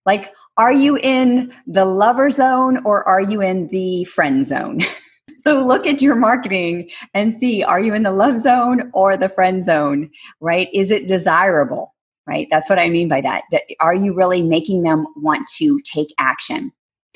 Like, 0.05 0.33
are 0.57 0.73
you 0.73 0.97
in 0.97 1.53
the 1.65 1.85
lover 1.85 2.29
zone 2.29 2.79
or 2.85 3.07
are 3.07 3.21
you 3.21 3.41
in 3.41 3.67
the 3.67 4.03
friend 4.05 4.45
zone? 4.45 4.81
so 5.37 5.65
look 5.65 5.87
at 5.87 6.01
your 6.01 6.15
marketing 6.15 6.89
and 7.13 7.33
see 7.33 7.63
are 7.63 7.79
you 7.79 7.93
in 7.93 8.03
the 8.03 8.11
love 8.11 8.37
zone 8.37 8.91
or 8.93 9.17
the 9.17 9.29
friend 9.29 9.65
zone, 9.65 10.09
right? 10.41 10.67
Is 10.73 10.91
it 10.91 11.07
desirable? 11.07 11.93
Right? 12.25 12.47
That's 12.49 12.69
what 12.69 12.79
I 12.79 12.87
mean 12.87 13.09
by 13.09 13.19
that. 13.21 13.43
Are 13.81 13.95
you 13.95 14.13
really 14.13 14.41
making 14.41 14.83
them 14.83 15.05
want 15.17 15.45
to 15.57 15.79
take 15.81 16.13
action? 16.17 16.71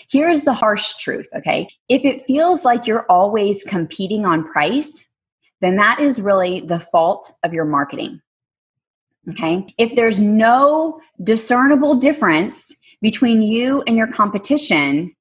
Here's 0.10 0.44
the 0.44 0.54
harsh 0.54 0.96
truth, 0.96 1.28
okay? 1.34 1.70
If 1.88 2.04
it 2.04 2.22
feels 2.22 2.66
like 2.66 2.88
you're 2.88 3.06
always 3.10 3.64
competing 3.64 4.26
on 4.26 4.44
price, 4.44 5.07
then 5.62 5.76
that 5.78 6.00
is 6.00 6.22
really 6.22 6.60
the 6.60 6.80
fault 6.80 7.32
of 7.44 7.54
your 7.54 7.66
marketing. 7.66 8.22
Okay. 9.30 9.66
If 9.78 9.96
there's 9.96 10.22
no 10.22 11.02
discernible 11.24 11.96
difference 11.96 12.74
between 13.02 13.42
you 13.42 13.82
and 13.84 13.98
your 13.98 14.08
competition, 14.08 15.14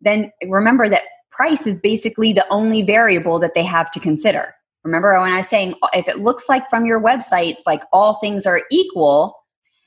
then 0.00 0.32
remember 0.48 0.88
that 0.88 1.02
price 1.30 1.66
is 1.66 1.80
basically 1.80 2.32
the 2.32 2.46
only 2.48 2.82
variable 2.82 3.38
that 3.38 3.54
they 3.54 3.62
have 3.62 3.90
to 3.92 4.00
consider. 4.00 4.54
Remember 4.82 5.18
when 5.20 5.32
I 5.32 5.38
was 5.38 5.48
saying 5.48 5.74
oh, 5.82 5.88
if 5.94 6.08
it 6.08 6.20
looks 6.20 6.48
like 6.48 6.68
from 6.68 6.84
your 6.84 7.00
websites 7.00 7.60
like 7.66 7.82
all 7.92 8.14
things 8.14 8.46
are 8.46 8.62
equal, 8.70 9.36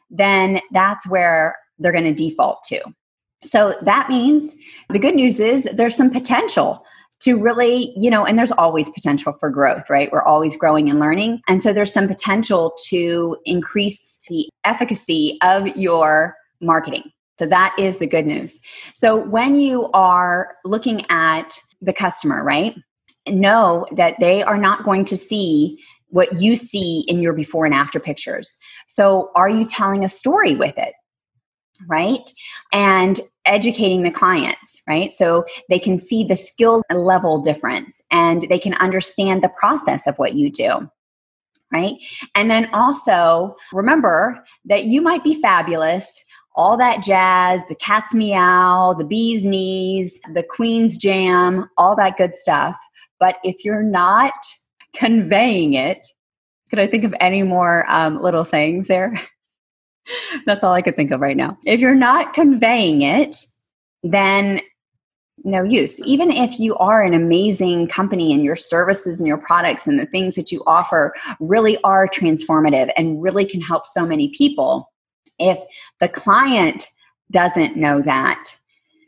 then 0.09 0.61
that's 0.71 1.07
where 1.07 1.57
they're 1.77 1.91
going 1.91 2.03
to 2.03 2.13
default 2.13 2.63
to. 2.63 2.81
So 3.43 3.75
that 3.81 4.09
means 4.09 4.55
the 4.89 4.99
good 4.99 5.15
news 5.15 5.39
is 5.39 5.69
there's 5.73 5.95
some 5.95 6.09
potential 6.09 6.83
to 7.27 7.35
really, 7.35 7.91
you 7.97 8.09
know, 8.09 8.25
and 8.25 8.39
there's 8.39 8.53
always 8.53 8.89
potential 8.89 9.33
for 9.37 9.49
growth, 9.49 9.89
right? 9.89 10.09
We're 10.13 10.23
always 10.23 10.55
growing 10.55 10.89
and 10.89 10.97
learning. 10.97 11.41
And 11.49 11.61
so 11.61 11.73
there's 11.73 11.91
some 11.91 12.07
potential 12.07 12.73
to 12.87 13.35
increase 13.43 14.17
the 14.29 14.47
efficacy 14.63 15.37
of 15.41 15.67
your 15.75 16.35
marketing. 16.61 17.11
So 17.37 17.45
that 17.47 17.75
is 17.77 17.97
the 17.97 18.07
good 18.07 18.25
news. 18.25 18.61
So 18.95 19.17
when 19.17 19.57
you 19.57 19.91
are 19.93 20.55
looking 20.63 21.05
at 21.09 21.59
the 21.81 21.91
customer, 21.91 22.45
right? 22.45 22.75
Know 23.27 23.85
that 23.91 24.15
they 24.21 24.41
are 24.41 24.57
not 24.57 24.85
going 24.85 25.03
to 25.03 25.17
see 25.17 25.77
what 26.07 26.31
you 26.39 26.55
see 26.55 27.03
in 27.09 27.19
your 27.19 27.33
before 27.33 27.65
and 27.65 27.75
after 27.75 27.99
pictures. 27.99 28.57
So 28.87 29.31
are 29.35 29.49
you 29.49 29.65
telling 29.65 30.05
a 30.05 30.09
story 30.09 30.55
with 30.55 30.77
it? 30.77 30.93
Right? 31.89 32.31
And 32.71 33.19
educating 33.47 34.03
the 34.03 34.11
clients, 34.11 34.81
right? 34.87 35.11
So 35.11 35.45
they 35.69 35.79
can 35.79 35.97
see 35.97 36.23
the 36.23 36.35
skill 36.35 36.83
level 36.91 37.39
difference 37.39 38.01
and 38.11 38.43
they 38.49 38.59
can 38.59 38.73
understand 38.75 39.41
the 39.41 39.49
process 39.49 40.07
of 40.07 40.17
what 40.17 40.33
you 40.33 40.51
do 40.51 40.89
right? 41.73 41.95
And 42.33 42.49
then 42.49 42.73
also 42.73 43.57
remember 43.73 44.41
that 44.63 44.85
you 44.85 45.01
might 45.01 45.21
be 45.21 45.41
fabulous 45.41 46.23
all 46.57 46.75
that 46.75 47.03
jazz, 47.03 47.61
the 47.69 47.75
cat's 47.75 48.15
meow, 48.15 48.95
the 48.97 49.05
bee's 49.05 49.45
knees, 49.45 50.19
the 50.33 50.43
queen's 50.43 50.97
jam, 50.97 51.69
all 51.77 51.95
that 51.95 52.17
good 52.17 52.33
stuff. 52.33 52.75
But 53.19 53.37
if 53.43 53.63
you're 53.63 53.83
not 53.83 54.33
conveying 54.93 55.75
it, 55.75 56.05
could 56.69 56.79
I 56.79 56.87
think 56.87 57.03
of 57.03 57.13
any 57.19 57.43
more 57.43 57.85
um, 57.89 58.21
little 58.21 58.43
sayings 58.43 58.87
there? 58.87 59.13
That's 60.45 60.63
all 60.63 60.73
I 60.73 60.81
could 60.81 60.95
think 60.95 61.11
of 61.11 61.21
right 61.21 61.37
now. 61.37 61.57
If 61.65 61.79
you're 61.79 61.95
not 61.95 62.33
conveying 62.33 63.01
it, 63.01 63.37
then 64.03 64.61
no 65.43 65.63
use. 65.63 66.01
Even 66.03 66.31
if 66.31 66.59
you 66.59 66.75
are 66.77 67.01
an 67.01 67.13
amazing 67.13 67.87
company 67.87 68.33
and 68.33 68.43
your 68.43 68.55
services 68.55 69.19
and 69.19 69.27
your 69.27 69.37
products 69.37 69.87
and 69.87 69.99
the 69.99 70.05
things 70.05 70.35
that 70.35 70.51
you 70.51 70.63
offer 70.65 71.13
really 71.39 71.77
are 71.83 72.07
transformative 72.07 72.91
and 72.97 73.21
really 73.21 73.45
can 73.45 73.61
help 73.61 73.85
so 73.85 74.05
many 74.05 74.29
people, 74.29 74.91
if 75.39 75.59
the 75.99 76.09
client 76.09 76.87
doesn't 77.31 77.77
know 77.77 78.01
that, 78.01 78.55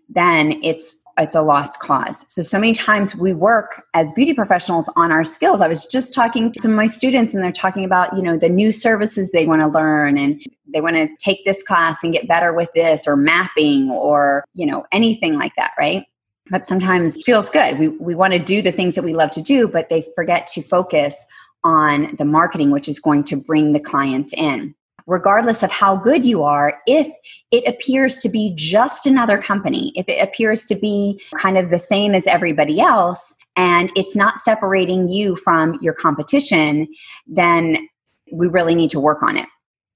then 0.09 0.59
it's 0.63 0.95
it's 1.17 1.35
a 1.35 1.41
lost 1.41 1.81
cause. 1.81 2.25
So 2.29 2.43
so 2.43 2.57
many 2.59 2.71
times 2.71 3.13
we 3.13 3.33
work 3.33 3.83
as 3.93 4.11
beauty 4.13 4.33
professionals 4.33 4.89
on 4.95 5.11
our 5.11 5.25
skills. 5.25 5.61
I 5.61 5.67
was 5.67 5.85
just 5.85 6.13
talking 6.13 6.51
to 6.53 6.61
some 6.61 6.71
of 6.71 6.77
my 6.77 6.85
students 6.85 7.33
and 7.33 7.43
they're 7.43 7.51
talking 7.51 7.83
about, 7.83 8.15
you 8.15 8.21
know, 8.21 8.37
the 8.37 8.47
new 8.47 8.71
services 8.71 9.31
they 9.31 9.45
want 9.45 9.61
to 9.61 9.67
learn 9.67 10.17
and 10.17 10.41
they 10.73 10.81
want 10.81 10.95
to 10.95 11.09
take 11.19 11.43
this 11.45 11.63
class 11.63 12.03
and 12.03 12.13
get 12.13 12.27
better 12.27 12.53
with 12.53 12.69
this 12.73 13.07
or 13.07 13.15
mapping 13.15 13.89
or, 13.91 14.45
you 14.53 14.65
know, 14.65 14.85
anything 14.91 15.37
like 15.37 15.53
that, 15.57 15.71
right? 15.77 16.05
But 16.49 16.67
sometimes 16.67 17.17
feels 17.23 17.49
good. 17.49 17.77
We 17.77 17.89
we 17.89 18.15
want 18.15 18.33
to 18.33 18.39
do 18.39 18.61
the 18.61 18.71
things 18.71 18.95
that 18.95 19.03
we 19.03 19.13
love 19.13 19.31
to 19.31 19.41
do, 19.41 19.67
but 19.67 19.89
they 19.89 20.03
forget 20.15 20.47
to 20.47 20.61
focus 20.61 21.25
on 21.63 22.15
the 22.15 22.25
marketing 22.25 22.71
which 22.71 22.87
is 22.87 22.99
going 22.99 23.23
to 23.25 23.35
bring 23.35 23.73
the 23.73 23.79
clients 23.79 24.33
in 24.33 24.73
regardless 25.09 25.63
of 25.63 25.71
how 25.71 25.95
good 25.95 26.23
you 26.23 26.43
are, 26.43 26.79
if 26.85 27.07
it 27.51 27.67
appears 27.67 28.19
to 28.19 28.29
be 28.29 28.53
just 28.55 29.07
another 29.07 29.39
company, 29.39 29.91
if 29.95 30.07
it 30.07 30.21
appears 30.21 30.65
to 30.65 30.75
be 30.75 31.19
kind 31.35 31.57
of 31.57 31.71
the 31.71 31.79
same 31.79 32.13
as 32.13 32.27
everybody 32.27 32.79
else, 32.79 33.35
and 33.55 33.91
it's 33.95 34.15
not 34.15 34.37
separating 34.37 35.07
you 35.07 35.35
from 35.35 35.77
your 35.81 35.93
competition, 35.93 36.87
then 37.25 37.89
we 38.31 38.47
really 38.47 38.75
need 38.75 38.91
to 38.91 38.99
work 38.99 39.23
on 39.23 39.35
it. 39.35 39.47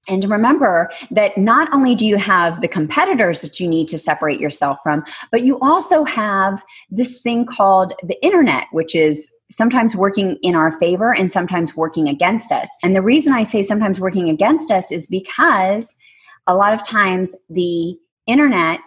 And 0.08 0.24
remember 0.24 0.90
that 1.10 1.38
not 1.38 1.72
only 1.72 1.94
do 1.94 2.06
you 2.06 2.16
have 2.16 2.60
the 2.60 2.68
competitors 2.68 3.40
that 3.42 3.58
you 3.58 3.68
need 3.68 3.88
to 3.88 3.98
separate 3.98 4.40
yourself 4.40 4.78
from, 4.82 5.04
but 5.30 5.42
you 5.42 5.58
also 5.60 6.04
have 6.04 6.62
this 6.90 7.20
thing 7.20 7.46
called 7.46 7.94
the 8.02 8.22
internet, 8.24 8.66
which 8.72 8.94
is 8.94 9.28
sometimes 9.50 9.94
working 9.94 10.36
in 10.42 10.54
our 10.54 10.72
favor 10.72 11.14
and 11.14 11.30
sometimes 11.30 11.76
working 11.76 12.08
against 12.08 12.50
us. 12.50 12.68
And 12.82 12.96
the 12.96 13.02
reason 13.02 13.32
I 13.32 13.42
say 13.42 13.62
sometimes 13.62 14.00
working 14.00 14.28
against 14.28 14.70
us 14.70 14.90
is 14.90 15.06
because 15.06 15.94
a 16.46 16.56
lot 16.56 16.74
of 16.74 16.86
times 16.86 17.34
the 17.48 17.96
internet 18.26 18.80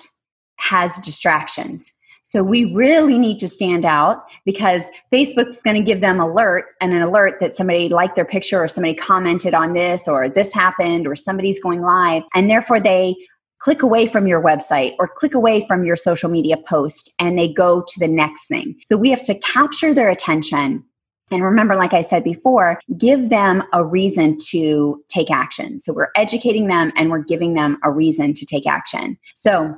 has 0.58 0.98
distractions. 0.98 1.92
So 2.28 2.44
we 2.44 2.74
really 2.74 3.18
need 3.18 3.40
to 3.40 3.48
stand 3.48 3.86
out 3.86 4.26
because 4.44 4.90
Facebook's 5.14 5.64
going 5.64 5.78
to 5.78 5.82
give 5.82 6.02
them 6.02 6.20
alert 6.20 6.66
and 6.82 6.92
an 6.92 7.02
alert 7.02 7.40
that 7.40 7.56
somebody 7.56 7.88
liked 7.88 8.16
their 8.16 8.26
picture 8.26 8.62
or 8.62 8.68
somebody 8.68 8.96
commented 8.96 9.54
on 9.54 9.72
this 9.72 10.10
or 10.10 10.28
this 10.28 10.54
happened 10.54 11.08
or 11.08 11.16
somebody's 11.16 11.58
going 11.58 11.82
live 11.82 12.24
and 12.36 12.50
therefore 12.50 12.82
they 12.82 13.16
click 13.60 13.82
away 13.82 14.06
from 14.06 14.28
your 14.28 14.44
website 14.44 14.94
or 15.00 15.08
click 15.08 15.34
away 15.34 15.66
from 15.68 15.86
your 15.86 15.96
social 15.96 16.30
media 16.30 16.58
post 16.58 17.10
and 17.18 17.40
they 17.40 17.48
go 17.48 17.82
to 17.88 18.00
the 18.00 18.10
next 18.10 18.48
thing. 18.48 18.76
So 18.86 18.98
we 18.98 19.10
have 19.10 19.24
to 19.24 19.40
capture 19.40 19.94
their 19.94 20.10
attention. 20.10 20.84
And 21.32 21.44
remember, 21.44 21.76
like 21.76 21.94
I 21.94 22.02
said 22.02 22.26
before, 22.26 22.80
give 22.98 23.30
them 23.30 23.64
a 23.72 23.86
reason 23.86 24.36
to 24.50 25.02
take 25.10 25.32
action. 25.32 25.80
So 25.80 25.94
we're 25.94 26.12
educating 26.16 26.68
them 26.68 26.92
and 26.98 27.10
we're 27.10 27.24
giving 27.24 27.54
them 27.54 27.78
a 27.84 27.92
reason 27.92 28.34
to 28.34 28.46
take 28.46 28.68
action. 28.68 29.18
So 29.36 29.78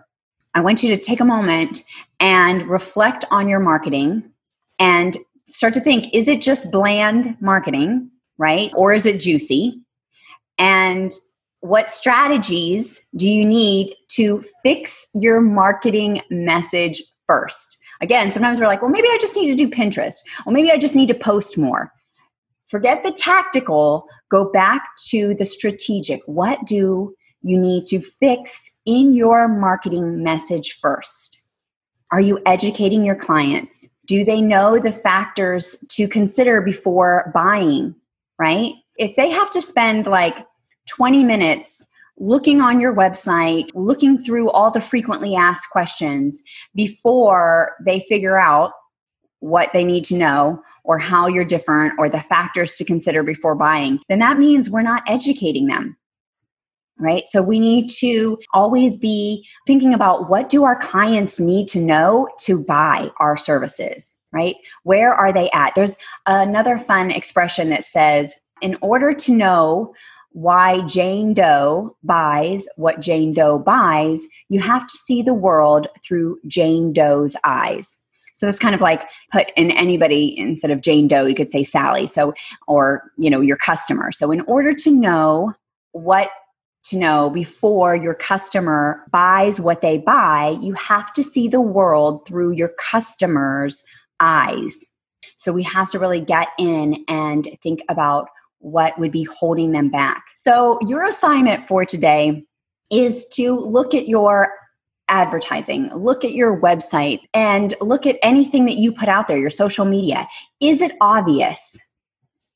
I 0.60 0.62
want 0.62 0.84
you 0.84 0.94
to 0.94 1.02
take 1.02 1.22
a 1.22 1.26
moment 1.26 1.86
and 2.20 2.64
reflect 2.64 3.24
on 3.32 3.48
your 3.48 3.62
marketing 3.62 4.30
and 4.78 5.18
start 5.48 5.74
to 5.76 5.80
think 5.80 6.14
is 6.14 6.28
it 6.28 6.42
just 6.42 6.70
bland 6.70 7.38
marketing, 7.40 8.12
right? 8.38 8.70
Or 8.76 8.94
is 8.94 9.06
it 9.06 9.22
juicy? 9.22 9.82
And 10.58 11.14
what 11.62 11.90
strategies 11.90 13.00
do 13.16 13.30
you 13.30 13.46
need 13.46 13.96
to 14.10 14.44
fix 14.62 15.08
your 15.14 15.40
marketing 15.40 16.24
message 16.30 17.04
first? 17.26 17.78
Again, 18.02 18.30
sometimes 18.34 18.60
we're 18.60 18.68
like, 18.68 18.82
well, 18.82 18.92
maybe 18.92 19.08
I 19.08 19.18
just 19.22 19.38
need 19.38 19.48
to 19.48 19.56
do 19.56 19.70
Pinterest. 19.70 20.18
Well, 20.46 20.52
maybe 20.52 20.74
I 20.74 20.78
just 20.78 20.96
need 20.96 21.08
to 21.08 21.14
post 21.14 21.58
more. 21.58 21.90
Forget 22.68 23.04
the 23.04 23.14
tactical, 23.14 24.10
go 24.30 24.52
back 24.52 24.82
to 25.08 25.34
the 25.36 25.46
strategic. 25.46 26.20
What 26.26 26.66
do 26.66 27.16
you 27.42 27.58
need 27.58 27.86
to 27.86 28.00
fix 28.00 28.72
in 28.86 29.14
your 29.14 29.48
marketing 29.48 30.24
message 30.24 30.78
first? 30.82 31.38
Are 32.12 32.22
you 32.22 32.40
educating 32.46 33.06
your 33.06 33.16
clients? 33.16 33.88
Do 34.08 34.26
they 34.26 34.42
know 34.42 34.80
the 34.80 34.92
factors 34.92 35.84
to 35.92 36.08
consider 36.08 36.62
before 36.62 37.32
buying, 37.34 37.96
right? 38.40 38.74
If 38.98 39.16
they 39.16 39.30
have 39.30 39.52
to 39.52 39.62
spend 39.62 40.08
like 40.08 40.46
20 40.90 41.24
minutes 41.24 41.88
looking 42.18 42.62
on 42.62 42.82
your 42.82 42.94
website, 42.94 43.70
looking 43.74 44.18
through 44.18 44.50
all 44.52 44.72
the 44.72 44.82
frequently 44.82 45.36
asked 45.36 45.70
questions 45.70 46.42
before 46.76 47.76
they 47.86 48.00
figure 48.02 48.38
out 48.38 48.72
what 49.40 49.70
they 49.72 49.86
need 49.86 50.04
to 50.04 50.18
know 50.18 50.62
or 50.84 50.98
how 50.98 51.28
you're 51.28 51.46
different 51.46 51.94
or 51.98 52.10
the 52.10 52.20
factors 52.20 52.76
to 52.76 52.84
consider 52.84 53.24
before 53.24 53.56
buying, 53.56 54.00
then 54.10 54.20
that 54.20 54.38
means 54.38 54.70
we're 54.70 54.82
not 54.82 55.04
educating 55.08 55.68
them. 55.68 55.96
Right? 57.02 57.26
So 57.26 57.42
we 57.42 57.62
need 57.62 57.90
to 58.00 58.38
always 58.54 58.98
be 58.98 59.48
thinking 59.66 59.94
about 59.94 60.30
what 60.30 60.50
do 60.50 60.66
our 60.66 60.76
clients 60.78 61.40
need 61.40 61.70
to 61.70 61.80
know 61.80 62.28
to 62.40 62.62
buy 62.66 63.10
our 63.22 63.38
services, 63.38 64.18
right? 64.34 64.56
Where 64.84 65.14
are 65.14 65.32
they 65.32 65.50
at? 65.52 65.76
There's 65.76 65.98
another 66.26 66.78
fun 66.78 67.10
expression 67.10 67.70
that 67.70 67.86
says, 67.86 68.36
in 68.62 68.78
order 68.82 69.14
to 69.14 69.32
know 69.34 69.94
why 70.32 70.82
Jane 70.82 71.34
Doe 71.34 71.96
buys 72.04 72.68
what 72.76 73.00
Jane 73.00 73.34
Doe 73.34 73.60
buys, 73.60 74.28
you 74.50 74.60
have 74.60 74.86
to 74.86 74.98
see 74.98 75.22
the 75.22 75.34
world 75.34 75.88
through 76.04 76.38
Jane 76.48 76.94
Doe's 76.94 77.36
eyes. 77.44 77.98
So 78.34 78.48
it's 78.48 78.60
kind 78.60 78.76
of 78.76 78.82
like 78.82 79.08
put 79.32 79.48
in 79.58 79.72
anybody 79.72 80.38
instead 80.38 80.72
of 80.72 80.82
Jane 80.82 81.08
Doe, 81.08 81.26
you 81.26 81.36
could 81.36 81.52
say 81.52 81.64
Sally. 81.64 82.08
So, 82.08 82.34
or, 82.68 83.12
you 83.18 83.30
know, 83.30 83.42
your 83.42 83.58
customer. 83.58 84.12
So, 84.12 84.32
in 84.32 84.42
order 84.42 84.74
to 84.74 84.92
know 84.92 85.54
what 85.92 86.30
to 86.90 86.98
know 86.98 87.30
before 87.30 87.96
your 87.96 88.14
customer 88.14 89.04
buys 89.12 89.60
what 89.60 89.82
they 89.82 89.98
buy, 89.98 90.58
you 90.62 90.74
have 90.74 91.14
to 91.14 91.24
see 91.24 91.48
the 91.48 91.62
world 91.62 92.28
through 92.28 92.52
your 92.52 92.72
customer's 92.80 93.84
eyes. 94.20 94.78
So, 95.38 95.52
we 95.52 95.64
have 95.64 95.90
to 95.92 96.00
really 96.00 96.22
get 96.22 96.50
in 96.58 97.04
and 97.08 97.48
think 97.62 97.82
about 97.90 98.30
what 98.60 98.98
would 99.00 99.12
be 99.12 99.24
holding 99.24 99.72
them 99.72 99.90
back. 99.90 100.24
So, 100.36 100.80
your 100.82 101.04
assignment 101.04 101.64
for 101.64 101.86
today 101.86 102.46
is 102.92 103.28
to 103.30 103.58
look 103.60 103.94
at 103.94 104.08
your 104.08 104.54
advertising, 105.10 105.92
look 105.94 106.24
at 106.24 106.34
your 106.34 106.60
website, 106.60 107.22
and 107.34 107.74
look 107.82 108.06
at 108.06 108.18
anything 108.22 108.66
that 108.66 108.78
you 108.78 108.92
put 108.92 109.10
out 109.10 109.28
there, 109.28 109.38
your 109.38 109.50
social 109.50 109.86
media. 109.86 110.28
Is 110.62 110.82
it 110.82 110.92
obvious? 111.02 111.78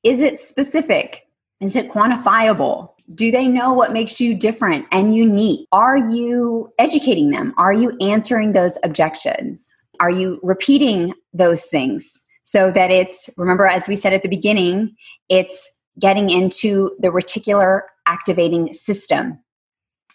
Is 0.04 0.22
it 0.22 0.40
specific? 0.40 1.24
Is 1.64 1.76
it 1.76 1.90
quantifiable? 1.90 2.90
Do 3.16 3.32
they 3.32 3.48
know 3.48 3.74
what 3.74 3.94
makes 3.94 4.20
you 4.20 4.36
different 4.36 4.86
and 4.92 5.16
unique? 5.16 5.68
Are 5.72 5.98
you 5.98 6.72
educating 6.78 7.32
them? 7.32 7.54
Are 7.58 7.74
you 7.74 7.98
answering 8.02 8.52
those 8.52 8.78
objections? 8.84 9.72
Are 10.00 10.10
you 10.10 10.40
repeating 10.44 11.14
those 11.34 11.66
things 11.66 12.20
so 12.44 12.72
that 12.72 12.92
it's, 12.92 13.30
remember, 13.38 13.66
as 13.66 13.88
we 13.88 13.96
said 13.96 14.14
at 14.14 14.24
the 14.24 14.30
beginning, 14.30 14.96
it's 15.30 15.70
getting 16.00 16.30
into 16.30 16.92
the 17.00 17.10
reticular 17.10 17.82
activating 18.06 18.74
system. 18.74 19.40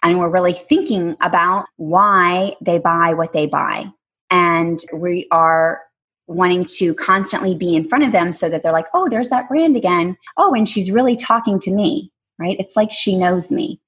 And 0.02 0.18
we're 0.18 0.30
really 0.30 0.52
thinking 0.52 1.16
about 1.20 1.66
why 1.76 2.54
they 2.60 2.78
buy 2.78 3.14
what 3.14 3.32
they 3.32 3.46
buy. 3.46 3.86
And 4.30 4.78
we 4.92 5.26
are 5.30 5.80
wanting 6.28 6.64
to 6.76 6.94
constantly 6.94 7.54
be 7.54 7.74
in 7.74 7.84
front 7.84 8.04
of 8.04 8.12
them 8.12 8.30
so 8.32 8.48
that 8.48 8.62
they're 8.62 8.72
like, 8.72 8.86
oh, 8.94 9.08
there's 9.08 9.30
that 9.30 9.48
brand 9.48 9.76
again. 9.76 10.16
Oh, 10.36 10.54
and 10.54 10.68
she's 10.68 10.90
really 10.90 11.16
talking 11.16 11.58
to 11.60 11.70
me, 11.70 12.12
right? 12.38 12.56
It's 12.60 12.76
like 12.76 12.92
she 12.92 13.16
knows 13.16 13.50
me, 13.50 13.80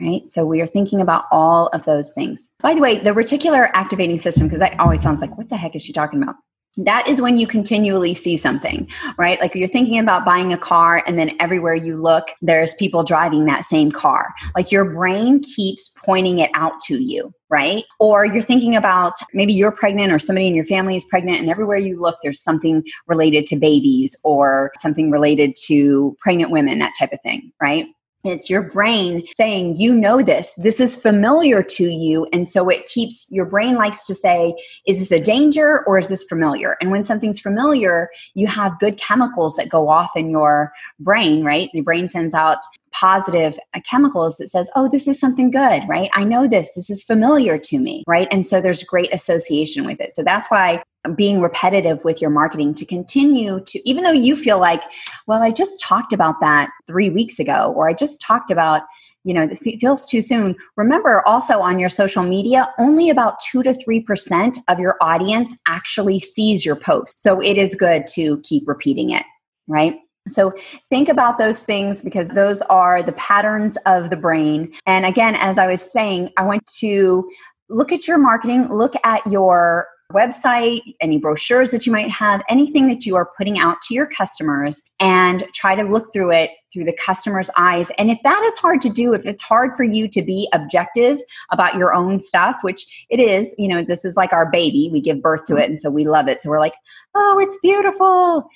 right? 0.00 0.26
So 0.26 0.46
we 0.46 0.60
are 0.60 0.66
thinking 0.66 1.00
about 1.00 1.26
all 1.30 1.68
of 1.68 1.84
those 1.84 2.12
things. 2.12 2.48
By 2.60 2.74
the 2.74 2.80
way, 2.80 2.98
the 2.98 3.10
reticular 3.10 3.70
activating 3.74 4.18
system, 4.18 4.46
because 4.46 4.60
that 4.60 4.80
always 4.80 5.02
sounds 5.02 5.20
like, 5.20 5.36
what 5.36 5.50
the 5.50 5.56
heck 5.56 5.76
is 5.76 5.84
she 5.84 5.92
talking 5.92 6.22
about? 6.22 6.36
That 6.78 7.06
is 7.06 7.20
when 7.20 7.36
you 7.36 7.46
continually 7.46 8.14
see 8.14 8.36
something, 8.36 8.88
right? 9.18 9.40
Like 9.40 9.54
you're 9.54 9.68
thinking 9.68 9.98
about 9.98 10.24
buying 10.24 10.52
a 10.52 10.58
car, 10.58 11.02
and 11.06 11.18
then 11.18 11.36
everywhere 11.38 11.74
you 11.74 11.96
look, 11.96 12.28
there's 12.40 12.74
people 12.74 13.04
driving 13.04 13.44
that 13.44 13.64
same 13.64 13.92
car. 13.92 14.32
Like 14.56 14.72
your 14.72 14.90
brain 14.92 15.40
keeps 15.40 15.94
pointing 16.04 16.38
it 16.38 16.50
out 16.54 16.80
to 16.86 17.02
you, 17.02 17.32
right? 17.50 17.84
Or 18.00 18.24
you're 18.24 18.42
thinking 18.42 18.74
about 18.74 19.12
maybe 19.34 19.52
you're 19.52 19.72
pregnant 19.72 20.12
or 20.12 20.18
somebody 20.18 20.46
in 20.46 20.54
your 20.54 20.64
family 20.64 20.96
is 20.96 21.04
pregnant, 21.04 21.40
and 21.40 21.50
everywhere 21.50 21.78
you 21.78 22.00
look, 22.00 22.16
there's 22.22 22.42
something 22.42 22.82
related 23.06 23.46
to 23.46 23.56
babies 23.56 24.16
or 24.24 24.72
something 24.76 25.10
related 25.10 25.54
to 25.66 26.16
pregnant 26.20 26.50
women, 26.50 26.78
that 26.78 26.94
type 26.98 27.12
of 27.12 27.20
thing, 27.22 27.52
right? 27.60 27.86
It's 28.24 28.48
your 28.48 28.62
brain 28.62 29.26
saying, 29.36 29.76
you 29.76 29.94
know 29.96 30.22
this, 30.22 30.54
this 30.56 30.78
is 30.78 31.00
familiar 31.00 31.60
to 31.60 31.84
you. 31.88 32.28
And 32.32 32.46
so 32.46 32.68
it 32.68 32.86
keeps 32.86 33.26
your 33.30 33.46
brain 33.46 33.74
likes 33.74 34.06
to 34.06 34.14
say, 34.14 34.54
is 34.86 35.00
this 35.00 35.10
a 35.10 35.22
danger 35.22 35.82
or 35.88 35.98
is 35.98 36.08
this 36.08 36.22
familiar? 36.22 36.76
And 36.80 36.92
when 36.92 37.04
something's 37.04 37.40
familiar, 37.40 38.10
you 38.34 38.46
have 38.46 38.78
good 38.78 38.96
chemicals 38.96 39.56
that 39.56 39.68
go 39.68 39.88
off 39.88 40.12
in 40.14 40.30
your 40.30 40.72
brain, 41.00 41.44
right? 41.44 41.68
The 41.72 41.80
brain 41.80 42.08
sends 42.08 42.32
out 42.32 42.58
positive 42.92 43.58
uh, 43.74 43.80
chemicals 43.88 44.36
that 44.36 44.48
says, 44.48 44.70
oh, 44.76 44.88
this 44.88 45.08
is 45.08 45.18
something 45.18 45.50
good, 45.50 45.82
right? 45.88 46.10
I 46.12 46.22
know 46.22 46.46
this, 46.46 46.74
this 46.76 46.90
is 46.90 47.02
familiar 47.02 47.58
to 47.58 47.78
me, 47.78 48.04
right? 48.06 48.28
And 48.30 48.46
so 48.46 48.60
there's 48.60 48.84
great 48.84 49.12
association 49.12 49.84
with 49.84 50.00
it. 50.00 50.12
So 50.12 50.22
that's 50.22 50.48
why 50.48 50.82
being 51.16 51.40
repetitive 51.40 52.04
with 52.04 52.20
your 52.20 52.30
marketing 52.30 52.74
to 52.74 52.84
continue 52.84 53.60
to, 53.66 53.88
even 53.88 54.04
though 54.04 54.12
you 54.12 54.36
feel 54.36 54.58
like, 54.58 54.82
well, 55.26 55.42
I 55.42 55.50
just 55.50 55.80
talked 55.80 56.12
about 56.12 56.40
that 56.40 56.70
three 56.86 57.10
weeks 57.10 57.38
ago, 57.38 57.72
or 57.76 57.88
I 57.88 57.92
just 57.92 58.20
talked 58.20 58.50
about, 58.50 58.82
you 59.24 59.34
know, 59.34 59.42
it 59.42 59.80
feels 59.80 60.06
too 60.06 60.20
soon. 60.20 60.56
Remember 60.76 61.26
also 61.26 61.60
on 61.60 61.78
your 61.78 61.88
social 61.88 62.22
media, 62.22 62.72
only 62.78 63.10
about 63.10 63.38
2 63.50 63.62
to 63.64 63.70
3% 63.70 64.58
of 64.68 64.78
your 64.78 64.96
audience 65.00 65.54
actually 65.66 66.18
sees 66.18 66.64
your 66.64 66.76
post. 66.76 67.18
So 67.18 67.40
it 67.40 67.58
is 67.58 67.74
good 67.74 68.06
to 68.14 68.40
keep 68.42 68.66
repeating 68.66 69.10
it, 69.10 69.24
right? 69.68 69.96
So 70.28 70.52
think 70.88 71.08
about 71.08 71.38
those 71.38 71.64
things 71.64 72.02
because 72.02 72.28
those 72.30 72.62
are 72.62 73.02
the 73.02 73.12
patterns 73.12 73.76
of 73.86 74.10
the 74.10 74.16
brain. 74.16 74.72
And 74.86 75.04
again, 75.04 75.34
as 75.34 75.58
I 75.58 75.66
was 75.66 75.82
saying, 75.82 76.30
I 76.36 76.44
want 76.44 76.64
to 76.78 77.28
look 77.68 77.90
at 77.90 78.06
your 78.06 78.18
marketing, 78.18 78.68
look 78.68 78.94
at 79.04 79.26
your 79.26 79.88
website, 80.12 80.80
any 81.00 81.18
brochures 81.18 81.70
that 81.70 81.86
you 81.86 81.92
might 81.92 82.10
have, 82.10 82.42
anything 82.48 82.88
that 82.88 83.06
you 83.06 83.16
are 83.16 83.30
putting 83.36 83.58
out 83.58 83.80
to 83.82 83.94
your 83.94 84.06
customers, 84.06 84.82
and 85.00 85.44
try 85.52 85.74
to 85.74 85.82
look 85.82 86.12
through 86.12 86.32
it 86.32 86.50
through 86.72 86.84
the 86.84 86.96
customer's 87.04 87.50
eyes. 87.56 87.90
And 87.98 88.10
if 88.10 88.22
that 88.22 88.42
is 88.44 88.56
hard 88.56 88.80
to 88.82 88.88
do, 88.88 89.12
if 89.12 89.26
it's 89.26 89.42
hard 89.42 89.74
for 89.74 89.84
you 89.84 90.08
to 90.08 90.22
be 90.22 90.48
objective 90.52 91.18
about 91.50 91.74
your 91.74 91.94
own 91.94 92.18
stuff, 92.20 92.58
which 92.62 93.06
it 93.10 93.20
is, 93.20 93.54
you 93.58 93.68
know, 93.68 93.82
this 93.82 94.04
is 94.04 94.16
like 94.16 94.32
our 94.32 94.50
baby, 94.50 94.88
we 94.92 95.00
give 95.00 95.20
birth 95.20 95.44
to 95.46 95.56
it, 95.56 95.68
and 95.68 95.78
so 95.78 95.90
we 95.90 96.04
love 96.04 96.28
it. 96.28 96.40
So 96.40 96.50
we're 96.50 96.60
like, 96.60 96.74
oh, 97.14 97.38
it's 97.40 97.58
beautiful. 97.62 98.48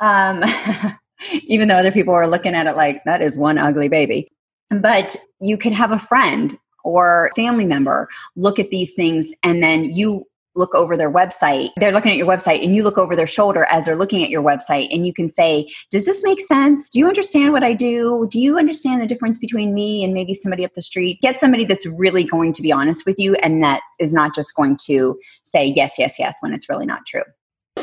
Um, 0.00 0.44
even 1.44 1.68
though 1.68 1.76
other 1.76 1.92
people 1.92 2.14
are 2.14 2.28
looking 2.28 2.54
at 2.54 2.66
it 2.66 2.76
like 2.76 3.02
that 3.04 3.22
is 3.22 3.36
one 3.36 3.58
ugly 3.58 3.88
baby. 3.88 4.28
But 4.70 5.16
you 5.40 5.56
can 5.56 5.72
have 5.72 5.92
a 5.92 5.98
friend 5.98 6.58
or 6.84 7.30
family 7.34 7.64
member 7.64 8.08
look 8.36 8.58
at 8.58 8.70
these 8.70 8.94
things 8.94 9.32
and 9.42 9.62
then 9.62 9.84
you 9.84 10.26
look 10.54 10.74
over 10.74 10.96
their 10.96 11.12
website. 11.12 11.70
They're 11.76 11.92
looking 11.92 12.12
at 12.12 12.18
your 12.18 12.26
website 12.26 12.62
and 12.62 12.74
you 12.74 12.82
look 12.82 12.98
over 12.98 13.16
their 13.16 13.26
shoulder 13.26 13.66
as 13.70 13.84
they're 13.84 13.96
looking 13.96 14.22
at 14.22 14.30
your 14.30 14.42
website 14.42 14.88
and 14.92 15.06
you 15.06 15.12
can 15.12 15.28
say, 15.28 15.68
Does 15.90 16.06
this 16.06 16.22
make 16.22 16.40
sense? 16.40 16.88
Do 16.88 16.98
you 16.98 17.08
understand 17.08 17.52
what 17.52 17.64
I 17.64 17.72
do? 17.72 18.28
Do 18.30 18.40
you 18.40 18.58
understand 18.58 19.02
the 19.02 19.06
difference 19.06 19.38
between 19.38 19.74
me 19.74 20.04
and 20.04 20.14
maybe 20.14 20.34
somebody 20.34 20.64
up 20.64 20.74
the 20.74 20.82
street? 20.82 21.20
Get 21.20 21.40
somebody 21.40 21.64
that's 21.64 21.86
really 21.86 22.24
going 22.24 22.52
to 22.52 22.62
be 22.62 22.72
honest 22.72 23.04
with 23.06 23.18
you 23.18 23.34
and 23.36 23.62
that 23.62 23.82
is 23.98 24.14
not 24.14 24.34
just 24.34 24.54
going 24.54 24.76
to 24.86 25.18
say 25.44 25.66
yes, 25.66 25.94
yes, 25.98 26.18
yes 26.18 26.38
when 26.40 26.52
it's 26.52 26.68
really 26.68 26.86
not 26.86 27.06
true. 27.06 27.22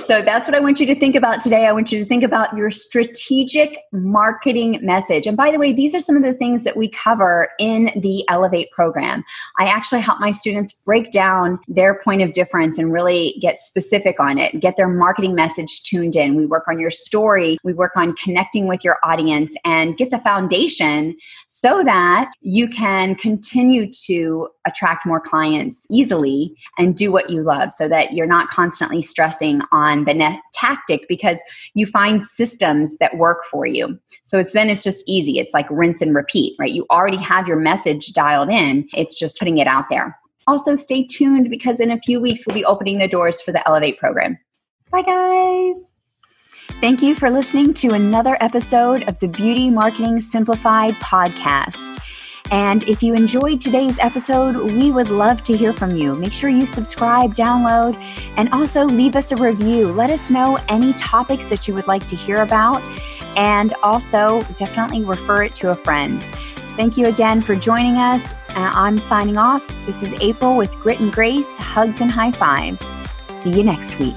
So 0.04 0.22
that's 0.22 0.48
what 0.48 0.56
I 0.56 0.60
want 0.60 0.80
you 0.80 0.86
to 0.88 0.96
think 0.96 1.16
about 1.16 1.42
today. 1.42 1.68
I 1.68 1.72
want 1.72 1.92
you 1.92 2.00
to 2.00 2.06
think 2.06 2.24
about 2.24 2.58
your 2.58 2.72
strategic 2.72 3.78
marketing 3.92 4.80
message. 4.82 5.28
And 5.28 5.38
by 5.38 5.52
the 5.52 5.60
way, 5.60 5.72
these 5.74 5.94
are 5.94 6.00
some 6.00 6.16
of 6.16 6.24
the 6.24 6.34
things 6.34 6.64
that 6.64 6.76
we 6.76 6.90
cover 6.90 7.50
in 7.60 7.92
the 7.96 8.28
Elevate 8.28 8.72
program. 8.72 9.24
I 9.60 9.66
actually 9.66 10.02
help 10.02 10.20
my 10.20 10.32
students 10.32 10.74
break 10.74 11.12
down 11.12 11.60
their 11.68 12.02
point 12.02 12.24
of 12.24 12.34
difference 12.34 12.80
and 12.80 12.92
really 12.92 13.38
get 13.42 13.58
specific 13.58 14.20
on 14.20 14.40
it, 14.40 14.60
get 14.60 14.76
their 14.76 14.88
marketing 14.88 15.36
message 15.36 15.84
tuned 15.84 16.16
in. 16.16 16.36
We 16.36 16.48
work 16.48 16.68
on 16.68 16.80
your 16.80 16.92
story, 16.92 17.58
we 17.64 17.74
work 17.74 17.96
on 17.96 18.14
connecting 18.14 18.68
with 18.68 18.84
your 18.84 18.98
audience 19.04 19.56
and 19.64 19.98
get 19.98 20.10
the 20.10 20.20
foundation 20.20 21.16
so 21.48 21.84
that 21.84 22.32
you 22.42 22.68
can 22.68 23.16
continue 23.16 23.90
to 24.06 24.50
attract 24.66 25.06
more 25.06 25.20
clients 25.20 25.88
easily 25.90 26.56
and 26.78 26.96
do 26.96 27.12
what 27.12 27.30
you 27.30 27.42
love 27.42 27.72
so 27.72 27.88
that 27.88 28.14
you're 28.14 28.28
not 28.28 28.50
constantly 28.50 29.02
stressing 29.02 29.62
on 29.72 30.06
the 30.06 30.14
net 30.14 30.40
tactic 30.54 31.08
because 31.08 31.42
you 31.74 31.86
find 31.86 32.24
systems 32.24 32.98
that 32.98 33.18
work 33.18 33.44
for 33.50 33.66
you. 33.66 34.00
So 34.24 34.40
it's 34.40 34.54
then 34.54 34.70
it's 34.70 34.84
just 34.84 35.04
easy. 35.08 35.40
It's 35.40 35.54
like 35.54 35.68
rinse 35.70 36.02
and 36.02 36.16
repeat, 36.16 36.56
right? 36.60 36.72
You 36.72 36.86
already 36.90 37.18
have 37.18 37.48
your 37.48 37.58
message 37.58 38.14
dialed 38.14 38.50
in. 38.50 38.88
It's 38.94 39.16
just 39.16 39.40
putting 39.40 39.58
it 39.58 39.68
out 39.68 39.90
there. 39.90 40.18
Also 40.48 40.76
stay 40.76 41.04
tuned 41.04 41.50
because 41.50 41.80
in 41.80 41.92
a 41.92 42.00
few 42.00 42.20
weeks 42.20 42.46
we'll 42.46 42.56
be 42.56 42.66
opening 42.66 42.98
the 42.98 43.08
doors 43.08 43.42
for 43.42 43.52
the 43.52 43.68
Elevate 43.68 43.98
program. 44.00 44.38
Bye 44.92 45.04
guys. 45.04 45.92
Thank 46.80 47.02
you 47.02 47.14
for 47.16 47.30
listening 47.30 47.74
to 47.76 47.90
another 47.90 48.38
episode 48.42 49.08
of 49.08 49.20
the 49.20 49.28
Beauty 49.28 49.70
Marketing 49.70 50.20
Simplified 50.20 50.94
podcast. 50.96 52.00
And 52.52 52.84
if 52.84 53.02
you 53.02 53.14
enjoyed 53.14 53.62
today's 53.62 53.98
episode, 54.00 54.58
we 54.58 54.92
would 54.92 55.10
love 55.10 55.42
to 55.44 55.56
hear 55.56 55.72
from 55.72 55.96
you. 55.96 56.14
Make 56.16 56.34
sure 56.34 56.50
you 56.50 56.66
subscribe, 56.66 57.34
download, 57.34 57.96
and 58.36 58.50
also 58.50 58.84
leave 58.84 59.16
us 59.16 59.32
a 59.32 59.38
review. 59.38 59.92
Let 59.94 60.10
us 60.10 60.30
know 60.30 60.58
any 60.68 60.92
topics 60.94 61.48
that 61.48 61.68
you 61.68 61.74
would 61.74 61.88
like 61.88 62.06
to 62.10 62.16
hear 62.16 62.42
about, 62.42 62.82
and 63.38 63.74
also 63.82 64.42
definitely 64.58 65.04
refer 65.06 65.44
it 65.44 65.56
to 65.56 65.70
a 65.70 65.76
friend. 65.76 66.22
Thank 66.76 66.98
you 66.98 67.06
again 67.06 67.42
for 67.42 67.56
joining 67.56 67.96
us. 67.96 68.32
Uh, 68.50 68.72
I'm 68.74 68.98
signing 68.98 69.38
off. 69.38 69.66
This 69.86 70.04
is 70.04 70.14
April 70.20 70.58
with 70.58 70.74
Grit 70.76 71.00
and 71.00 71.12
Grace, 71.12 71.58
hugs 71.58 72.02
and 72.02 72.12
high 72.12 72.32
fives. 72.32 72.86
See 73.30 73.52
you 73.52 73.64
next 73.64 73.98
week. 73.98 74.16